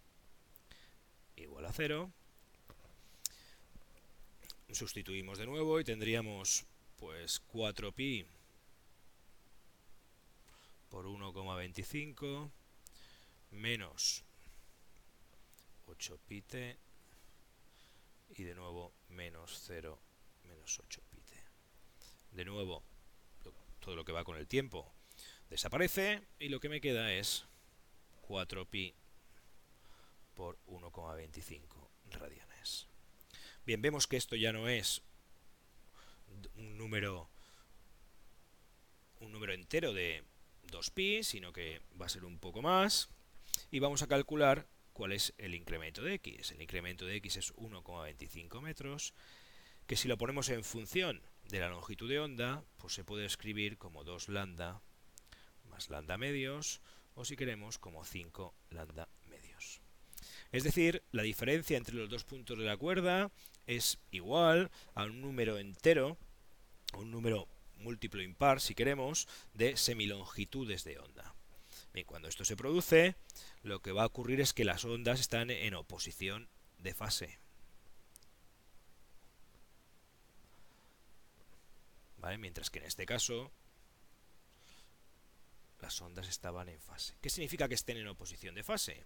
igual 1.34 1.64
a 1.64 1.72
0. 1.72 2.12
Sustituimos 4.70 5.38
de 5.38 5.46
nuevo 5.46 5.80
y 5.80 5.84
tendríamos 5.84 6.66
pues 6.98 7.40
4pi 7.52 8.26
por 10.90 11.06
1,25 11.06 12.50
menos 13.52 14.24
8pi 15.86 16.76
y 18.36 18.44
de 18.44 18.54
nuevo 18.54 18.92
menos 19.08 19.62
0 19.66 19.98
menos 20.44 20.78
8 20.78 21.00
pi 21.10 21.20
De 22.32 22.44
nuevo, 22.44 22.82
todo 23.80 23.96
lo 23.96 24.04
que 24.04 24.12
va 24.12 24.24
con 24.24 24.36
el 24.36 24.46
tiempo 24.46 24.92
desaparece 25.48 26.22
y 26.38 26.48
lo 26.48 26.60
que 26.60 26.68
me 26.68 26.80
queda 26.80 27.12
es 27.12 27.46
4pi 28.28 28.94
por 30.34 30.58
1,25 30.66 31.88
radianes. 32.10 32.88
Bien, 33.64 33.80
vemos 33.80 34.06
que 34.06 34.16
esto 34.16 34.36
ya 34.36 34.52
no 34.52 34.68
es 34.68 35.02
un 36.56 36.76
número 36.76 37.30
un 39.20 39.32
número 39.32 39.54
entero 39.54 39.92
de 39.92 40.24
2pi, 40.70 41.22
sino 41.22 41.52
que 41.52 41.80
va 42.00 42.06
a 42.06 42.10
ser 42.10 42.24
un 42.24 42.38
poco 42.38 42.60
más. 42.60 43.08
Y 43.70 43.78
vamos 43.78 44.02
a 44.02 44.06
calcular 44.06 44.66
cuál 44.96 45.12
es 45.12 45.34
el 45.36 45.54
incremento 45.54 46.00
de 46.00 46.14
x. 46.14 46.52
El 46.52 46.62
incremento 46.62 47.04
de 47.04 47.16
x 47.16 47.36
es 47.36 47.54
1,25 47.56 48.62
metros, 48.62 49.12
que 49.86 49.94
si 49.94 50.08
lo 50.08 50.16
ponemos 50.16 50.48
en 50.48 50.64
función 50.64 51.20
de 51.50 51.60
la 51.60 51.68
longitud 51.68 52.08
de 52.08 52.18
onda, 52.18 52.64
pues 52.78 52.94
se 52.94 53.04
puede 53.04 53.26
escribir 53.26 53.76
como 53.76 54.04
2 54.04 54.30
lambda 54.30 54.80
más 55.68 55.90
lambda 55.90 56.16
medios, 56.16 56.80
o 57.14 57.26
si 57.26 57.36
queremos 57.36 57.78
como 57.78 58.06
5 58.06 58.54
lambda 58.70 59.06
medios. 59.28 59.82
Es 60.50 60.64
decir, 60.64 61.02
la 61.12 61.24
diferencia 61.24 61.76
entre 61.76 61.96
los 61.96 62.08
dos 62.08 62.24
puntos 62.24 62.58
de 62.58 62.64
la 62.64 62.78
cuerda 62.78 63.30
es 63.66 63.98
igual 64.12 64.70
a 64.94 65.04
un 65.04 65.20
número 65.20 65.58
entero, 65.58 66.16
un 66.94 67.10
número 67.10 67.48
múltiplo 67.76 68.22
impar, 68.22 68.62
si 68.62 68.74
queremos, 68.74 69.28
de 69.52 69.76
semilongitudes 69.76 70.84
de 70.84 70.98
onda. 70.98 71.35
Cuando 72.04 72.28
esto 72.28 72.44
se 72.44 72.56
produce, 72.56 73.16
lo 73.62 73.80
que 73.80 73.92
va 73.92 74.02
a 74.02 74.06
ocurrir 74.06 74.40
es 74.40 74.52
que 74.52 74.64
las 74.64 74.84
ondas 74.84 75.20
están 75.20 75.50
en 75.50 75.74
oposición 75.74 76.48
de 76.78 76.94
fase. 76.94 77.38
Mientras 82.38 82.70
que 82.70 82.80
en 82.80 82.86
este 82.86 83.06
caso 83.06 83.52
las 85.80 86.00
ondas 86.00 86.28
estaban 86.28 86.68
en 86.68 86.80
fase. 86.80 87.14
¿Qué 87.20 87.30
significa 87.30 87.68
que 87.68 87.74
estén 87.74 87.98
en 87.98 88.08
oposición 88.08 88.54
de 88.54 88.64
fase? 88.64 89.04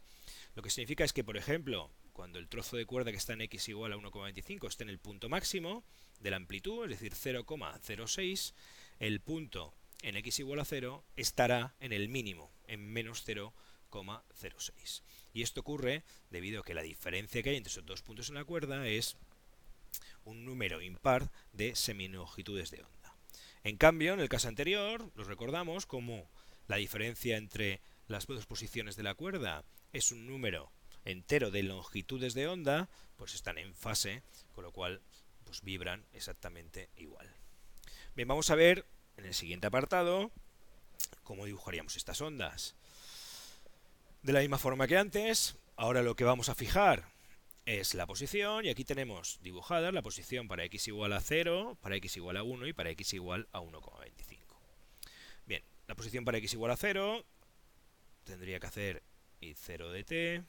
Lo 0.54 0.62
que 0.62 0.70
significa 0.70 1.04
es 1.04 1.12
que, 1.12 1.24
por 1.24 1.36
ejemplo, 1.36 1.90
cuando 2.12 2.38
el 2.38 2.48
trozo 2.48 2.76
de 2.76 2.86
cuerda 2.86 3.10
que 3.10 3.18
está 3.18 3.34
en 3.34 3.42
x 3.42 3.68
igual 3.68 3.92
a 3.92 3.96
1,25 3.96 4.68
esté 4.68 4.84
en 4.84 4.88
el 4.88 4.98
punto 4.98 5.28
máximo 5.28 5.84
de 6.20 6.30
la 6.30 6.36
amplitud, 6.36 6.84
es 6.84 7.00
decir, 7.00 7.12
0,06, 7.14 8.54
el 9.00 9.20
punto 9.20 9.74
en 10.02 10.16
x 10.16 10.38
igual 10.38 10.60
a 10.60 10.64
0 10.64 11.04
estará 11.16 11.74
en 11.80 11.92
el 11.92 12.08
mínimo, 12.08 12.50
en 12.70 12.92
menos 12.92 13.26
0,06. 13.26 15.02
Y 15.32 15.42
esto 15.42 15.60
ocurre 15.60 16.02
debido 16.30 16.60
a 16.60 16.64
que 16.64 16.74
la 16.74 16.82
diferencia 16.82 17.42
que 17.42 17.50
hay 17.50 17.56
entre 17.56 17.70
esos 17.70 17.86
dos 17.86 18.02
puntos 18.02 18.28
en 18.28 18.36
la 18.36 18.44
cuerda 18.44 18.86
es 18.86 19.16
un 20.24 20.44
número 20.44 20.80
impar 20.80 21.30
de 21.52 21.74
seminongitudes 21.74 22.70
de 22.70 22.82
onda. 22.82 23.16
En 23.64 23.76
cambio, 23.76 24.14
en 24.14 24.20
el 24.20 24.28
caso 24.28 24.48
anterior, 24.48 25.10
lo 25.14 25.24
recordamos 25.24 25.86
como 25.86 26.28
la 26.66 26.76
diferencia 26.76 27.36
entre 27.36 27.80
las 28.06 28.26
dos 28.26 28.46
posiciones 28.46 28.96
de 28.96 29.02
la 29.02 29.14
cuerda 29.14 29.64
es 29.92 30.12
un 30.12 30.26
número 30.26 30.72
entero 31.04 31.50
de 31.50 31.62
longitudes 31.62 32.34
de 32.34 32.46
onda, 32.46 32.88
pues 33.16 33.34
están 33.34 33.58
en 33.58 33.74
fase, 33.74 34.22
con 34.54 34.64
lo 34.64 34.72
cual 34.72 35.00
pues 35.44 35.62
vibran 35.62 36.04
exactamente 36.12 36.90
igual. 36.96 37.34
Bien, 38.14 38.28
vamos 38.28 38.50
a 38.50 38.54
ver 38.54 38.86
en 39.16 39.24
el 39.26 39.34
siguiente 39.34 39.66
apartado 39.66 40.30
cómo 41.30 41.46
dibujaríamos 41.46 41.94
estas 41.94 42.20
ondas. 42.22 42.74
De 44.24 44.32
la 44.32 44.40
misma 44.40 44.58
forma 44.58 44.88
que 44.88 44.96
antes, 44.96 45.54
ahora 45.76 46.02
lo 46.02 46.16
que 46.16 46.24
vamos 46.24 46.48
a 46.48 46.56
fijar 46.56 47.04
es 47.66 47.94
la 47.94 48.08
posición 48.08 48.64
y 48.64 48.68
aquí 48.68 48.84
tenemos 48.84 49.38
dibujada 49.40 49.92
la 49.92 50.02
posición 50.02 50.48
para 50.48 50.64
x 50.64 50.88
igual 50.88 51.12
a 51.12 51.20
0, 51.20 51.78
para 51.80 51.94
x 51.94 52.16
igual 52.16 52.36
a 52.36 52.42
1 52.42 52.66
y 52.66 52.72
para 52.72 52.90
x 52.90 53.14
igual 53.14 53.46
a 53.52 53.60
1,25. 53.60 54.38
Bien, 55.46 55.62
la 55.86 55.94
posición 55.94 56.24
para 56.24 56.38
x 56.38 56.52
igual 56.54 56.72
a 56.72 56.76
0 56.76 57.24
tendría 58.24 58.58
que 58.58 58.66
hacer 58.66 59.00
y 59.40 59.54
0 59.54 59.92
de 59.92 60.02
t, 60.02 60.42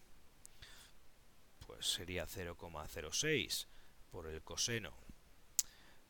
pues 1.67 1.85
sería 1.85 2.25
0,06 2.25 3.67
por 4.09 4.25
el 4.25 4.41
coseno 4.41 4.95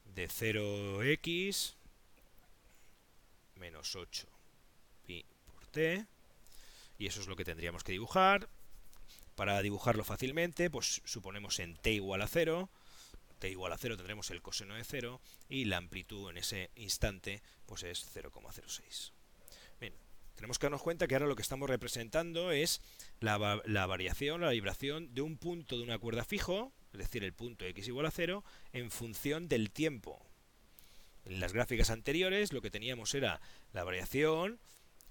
de 0.06 0.30
0x 0.30 1.74
menos 3.56 3.98
8 3.98 4.31
pi 4.31 4.31
por 4.31 4.31
y 6.98 7.08
eso 7.08 7.22
es 7.22 7.28
lo 7.28 7.36
que 7.36 7.46
tendríamos 7.46 7.84
que 7.84 7.92
dibujar. 7.92 8.50
Para 9.36 9.62
dibujarlo 9.62 10.04
fácilmente, 10.04 10.70
pues 10.70 11.02
suponemos 11.06 11.60
en 11.60 11.76
t 11.76 11.92
igual 11.94 12.22
a 12.22 12.28
0, 12.28 12.70
t 13.40 13.50
igual 13.50 13.74
a 13.74 13.78
0 13.78 13.98
tendremos 13.98 14.30
el 14.30 14.42
coseno 14.42 14.76
de 14.76 14.84
0 14.84 15.22
y 15.50 15.66
la 15.66 15.78
amplitud 15.78 16.30
en 16.30 16.38
ese 16.38 16.70
instante 16.76 17.42
pues 17.66 17.84
es 17.84 18.06
0,06. 18.14 19.14
Tenemos 20.42 20.58
que 20.58 20.66
darnos 20.66 20.82
cuenta 20.82 21.08
que 21.08 21.14
ahora 21.14 21.28
lo 21.28 21.36
que 21.36 21.44
estamos 21.44 21.70
representando 21.70 22.52
es 22.52 22.82
la, 23.20 23.38
variación, 23.38 24.42
la 24.42 24.50
vibración 24.50 25.14
de 25.14 25.22
un 25.22 25.38
punto 25.38 25.78
de 25.78 25.84
una 25.84 26.00
cuerda 26.00 26.24
fijo, 26.24 26.74
es 26.94 26.98
decir, 26.98 27.24
el 27.24 27.32
punto 27.32 27.64
x 27.64 27.88
igual 27.88 28.08
a 28.08 28.12
0, 28.12 28.44
en 28.74 28.90
función 28.90 29.48
del 29.48 29.70
tiempo. 29.70 30.26
En 31.26 31.40
las 31.40 31.54
gráficas 31.54 31.92
anteriores 31.92 32.54
lo 32.54 32.62
que 32.64 32.72
teníamos 32.72 33.14
era 33.14 33.40
la 33.72 33.84
variación 33.84 34.60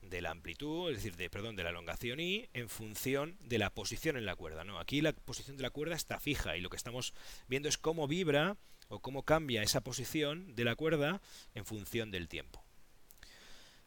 de 0.02 0.22
la 0.22 0.30
amplitud, 0.30 0.90
es 0.90 0.96
decir, 0.96 1.16
de, 1.16 1.30
perdón, 1.30 1.56
de 1.56 1.64
la 1.64 1.70
elongación 1.70 2.20
y 2.20 2.48
en 2.52 2.68
función 2.68 3.36
de 3.40 3.58
la 3.58 3.70
posición 3.70 4.16
en 4.16 4.26
la 4.26 4.36
cuerda. 4.36 4.64
No, 4.64 4.78
aquí 4.78 5.00
la 5.00 5.12
posición 5.12 5.56
de 5.56 5.62
la 5.62 5.70
cuerda 5.70 5.94
está 5.94 6.18
fija 6.20 6.56
y 6.56 6.60
lo 6.60 6.70
que 6.70 6.76
estamos 6.76 7.14
viendo 7.48 7.68
es 7.68 7.78
cómo 7.78 8.08
vibra 8.08 8.56
o 8.88 9.00
cómo 9.00 9.24
cambia 9.24 9.62
esa 9.62 9.82
posición 9.82 10.54
de 10.56 10.64
la 10.64 10.74
cuerda 10.74 11.20
en 11.54 11.64
función 11.64 12.10
del 12.10 12.28
tiempo. 12.28 12.64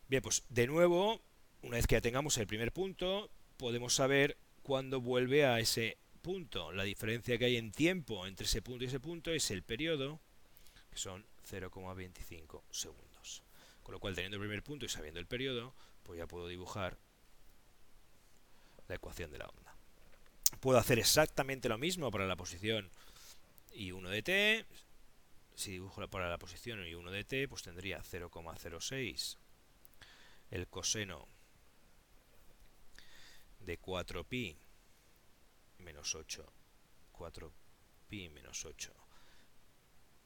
Bien, 0.08 0.22
pues 0.22 0.44
de 0.50 0.68
nuevo 0.68 1.22
una 1.64 1.78
vez 1.78 1.88
que 1.88 1.96
ya 1.96 2.02
tengamos 2.02 2.38
el 2.38 2.46
primer 2.46 2.74
punto, 2.74 3.30
podemos 3.58 3.96
saber 3.96 4.38
cuándo 4.62 5.00
vuelve 5.00 5.46
a 5.46 5.60
ese 5.60 5.98
punto. 6.22 6.74
La 6.74 6.84
diferencia 6.84 7.38
que 7.38 7.46
hay 7.46 7.56
en 7.56 7.72
tiempo 7.72 8.28
entre 8.28 8.46
ese 8.46 8.62
punto 8.62 8.84
y 8.84 8.88
ese 8.88 9.00
punto 9.00 9.32
es 9.32 9.50
el 9.50 9.64
periodo, 9.64 10.20
que 10.92 10.98
son 10.98 11.26
0,25 11.50 12.64
segundos. 12.70 13.44
Con 13.82 13.94
lo 13.94 14.00
cual, 14.00 14.14
teniendo 14.14 14.36
el 14.38 14.42
primer 14.42 14.62
punto 14.62 14.86
y 14.86 14.90
sabiendo 14.90 15.22
el 15.22 15.26
periodo, 15.26 15.74
pues 16.04 16.20
ya 16.20 16.28
puedo 16.28 16.48
dibujar 16.48 16.98
la 18.88 18.96
ecuación 18.96 19.32
de 19.32 19.40
la 19.40 19.48
onda. 19.48 19.76
Puedo 20.60 20.78
hacer 20.78 21.00
exactamente 21.00 21.70
lo 21.70 21.78
mismo 21.78 22.12
para 22.12 22.28
la 22.28 22.36
posición 22.36 22.90
I1 23.74 24.10
de 24.10 24.24
t. 24.24 24.66
Si 25.56 25.72
dibujo 25.72 26.08
para 26.08 26.30
la 26.30 26.38
posición 26.38 26.80
I1 26.80 27.10
de 27.10 27.24
t, 27.24 27.48
pues 27.48 27.64
tendría 27.64 28.02
0,06 28.02 29.38
el 30.52 30.68
coseno 30.68 31.28
de 33.60 33.80
4pi 33.80 34.56
menos 35.80 36.16
8, 36.16 36.46
4pi 37.14 38.30
menos 38.30 38.66
8 38.66 38.94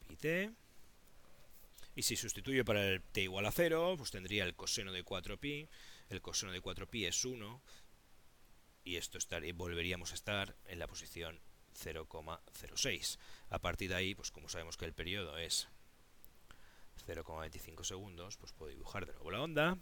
pi 0.06 0.16
t. 0.16 0.52
Y 1.98 2.04
si 2.04 2.14
sustituyo 2.14 2.64
para 2.64 2.86
el 2.86 3.02
t 3.02 3.22
igual 3.22 3.44
a 3.44 3.50
0, 3.50 3.96
pues 3.98 4.12
tendría 4.12 4.44
el 4.44 4.54
coseno 4.54 4.92
de 4.92 5.04
4pi. 5.04 5.68
El 6.10 6.22
coseno 6.22 6.52
de 6.52 6.62
4pi 6.62 7.08
es 7.08 7.24
1. 7.24 7.60
Y 8.84 8.94
esto 8.94 9.18
volveríamos 9.56 10.12
a 10.12 10.14
estar 10.14 10.54
en 10.68 10.78
la 10.78 10.86
posición 10.86 11.40
0,06. 11.76 13.18
A 13.50 13.58
partir 13.58 13.88
de 13.88 13.96
ahí, 13.96 14.14
pues 14.14 14.30
como 14.30 14.48
sabemos 14.48 14.76
que 14.76 14.84
el 14.84 14.92
periodo 14.92 15.38
es 15.38 15.66
0,25 17.04 17.82
segundos, 17.82 18.36
pues 18.36 18.52
puedo 18.52 18.70
dibujar 18.70 19.04
de 19.04 19.14
nuevo 19.14 19.32
la 19.32 19.42
onda. 19.42 19.76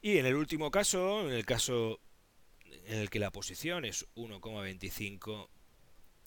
Y 0.00 0.16
en 0.16 0.24
el 0.24 0.34
último 0.34 0.70
caso, 0.70 1.28
en 1.28 1.34
el 1.34 1.44
caso 1.44 2.00
en 2.86 3.00
el 3.00 3.10
que 3.10 3.18
la 3.18 3.30
posición 3.30 3.84
es 3.84 4.06
1,25 4.14 5.46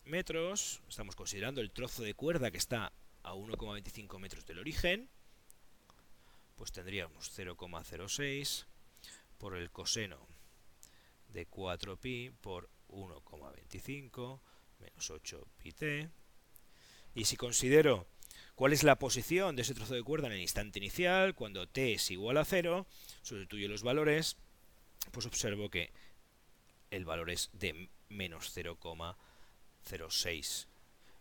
metros, 0.06 0.84
estamos 0.88 1.16
considerando 1.16 1.60
el 1.60 1.72
trozo 1.72 2.04
de 2.04 2.14
cuerda 2.14 2.52
que 2.52 2.60
está 2.60 2.94
a 3.28 3.34
1,25 3.34 4.20
metros 4.20 4.46
del 4.46 4.60
origen, 4.60 5.10
pues 6.56 6.72
tendríamos 6.72 7.38
0,06 7.38 8.66
por 9.38 9.58
el 9.58 9.70
coseno 9.70 10.26
de 11.28 11.46
4pi 11.48 12.32
por 12.40 12.70
1,25 12.88 14.40
menos 14.80 15.10
8 15.10 15.46
pi 15.58 15.72
t. 15.74 16.10
Y 17.16 17.26
si 17.26 17.36
considero 17.36 18.08
¿Cuál 18.56 18.74
es 18.74 18.84
la 18.84 18.98
posición 18.98 19.56
de 19.56 19.62
ese 19.62 19.76
trozo 19.76 19.94
de 19.94 20.04
cuerda 20.04 20.28
en 20.28 20.34
el 20.34 20.42
instante 20.42 20.80
inicial? 20.80 21.36
Cuando 21.36 21.68
t 21.68 21.94
es 21.94 22.12
igual 22.12 22.38
a 22.38 22.46
0, 22.46 22.88
sustituyo 23.22 23.68
los 23.68 23.84
valores, 23.84 24.38
pues 25.12 25.26
observo 25.26 25.70
que 25.70 25.92
el 26.90 27.04
valor 27.06 27.30
es 27.30 27.50
de 27.54 27.90
menos 28.10 28.58
0,06 28.58 30.68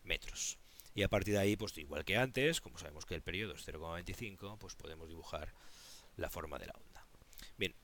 metros. 0.04 0.58
Y 0.96 1.02
a 1.02 1.08
partir 1.08 1.34
de 1.34 1.40
ahí, 1.40 1.56
pues 1.56 1.76
igual 1.76 2.06
que 2.06 2.16
antes, 2.16 2.62
como 2.62 2.78
sabemos 2.78 3.04
que 3.04 3.14
el 3.14 3.20
periodo 3.20 3.54
es 3.54 3.68
0,25, 3.68 4.56
pues 4.56 4.74
podemos 4.76 5.08
dibujar 5.08 5.52
la 6.16 6.30
forma 6.30 6.58
de 6.58 6.66
la 6.66 6.72
onda. 6.72 7.06
Bien, 7.58 7.74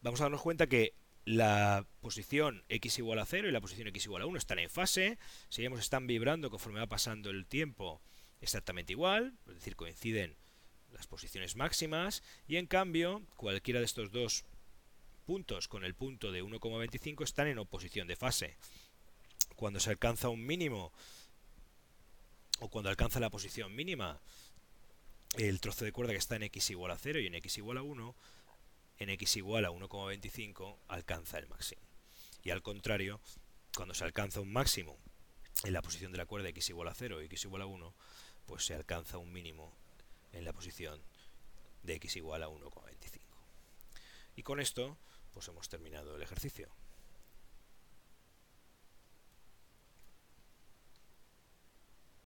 vamos 0.00 0.20
a 0.22 0.24
darnos 0.24 0.40
cuenta 0.40 0.66
que 0.66 0.94
la 1.26 1.86
posición 2.00 2.64
x 2.70 2.98
igual 2.98 3.18
a 3.18 3.26
0 3.26 3.48
y 3.48 3.52
la 3.52 3.60
posición 3.60 3.88
x 3.88 4.06
igual 4.06 4.22
a 4.22 4.26
1 4.26 4.38
están 4.38 4.58
en 4.58 4.70
fase, 4.70 5.18
si 5.50 5.62
están 5.66 6.06
vibrando 6.06 6.48
conforme 6.48 6.80
va 6.80 6.86
pasando 6.86 7.28
el 7.28 7.44
tiempo 7.44 8.00
exactamente 8.40 8.94
igual, 8.94 9.36
es 9.46 9.56
decir, 9.56 9.76
coinciden 9.76 10.34
las 10.90 11.06
posiciones 11.06 11.56
máximas 11.56 12.22
y 12.48 12.56
en 12.56 12.66
cambio 12.66 13.26
cualquiera 13.36 13.80
de 13.80 13.86
estos 13.86 14.10
dos 14.10 14.46
puntos 15.26 15.68
con 15.68 15.84
el 15.84 15.94
punto 15.94 16.32
de 16.32 16.42
1,25 16.42 17.24
están 17.24 17.46
en 17.46 17.58
oposición 17.58 18.08
de 18.08 18.16
fase. 18.16 18.56
Cuando 19.54 19.80
se 19.80 19.90
alcanza 19.90 20.30
un 20.30 20.46
mínimo 20.46 20.92
o 22.60 22.68
cuando 22.68 22.90
alcanza 22.90 23.20
la 23.20 23.30
posición 23.30 23.74
mínima, 23.74 24.20
el 25.36 25.60
trozo 25.60 25.84
de 25.84 25.92
cuerda 25.92 26.12
que 26.12 26.18
está 26.18 26.36
en 26.36 26.44
x 26.44 26.70
igual 26.70 26.92
a 26.92 26.98
0 26.98 27.20
y 27.20 27.26
en 27.26 27.34
x 27.34 27.58
igual 27.58 27.78
a 27.78 27.82
1, 27.82 28.14
en 28.98 29.10
x 29.10 29.36
igual 29.36 29.64
a 29.64 29.70
1,25 29.70 30.76
alcanza 30.88 31.38
el 31.38 31.48
máximo. 31.48 31.82
Y 32.42 32.50
al 32.50 32.62
contrario, 32.62 33.20
cuando 33.76 33.94
se 33.94 34.04
alcanza 34.04 34.40
un 34.40 34.52
máximo 34.52 34.96
en 35.64 35.72
la 35.72 35.82
posición 35.82 36.12
de 36.12 36.18
la 36.18 36.26
cuerda 36.26 36.48
x 36.50 36.70
igual 36.70 36.88
a 36.88 36.94
0 36.94 37.22
y 37.22 37.26
x 37.26 37.44
igual 37.44 37.62
a 37.62 37.66
1, 37.66 37.94
pues 38.46 38.64
se 38.64 38.74
alcanza 38.74 39.18
un 39.18 39.32
mínimo 39.32 39.72
en 40.32 40.44
la 40.44 40.52
posición 40.52 41.00
de 41.82 41.94
x 41.94 42.16
igual 42.16 42.42
a 42.42 42.48
1,25. 42.48 43.20
Y 44.36 44.42
con 44.42 44.60
esto, 44.60 44.96
pues 45.32 45.48
hemos 45.48 45.68
terminado 45.68 46.16
el 46.16 46.22
ejercicio. 46.22 46.68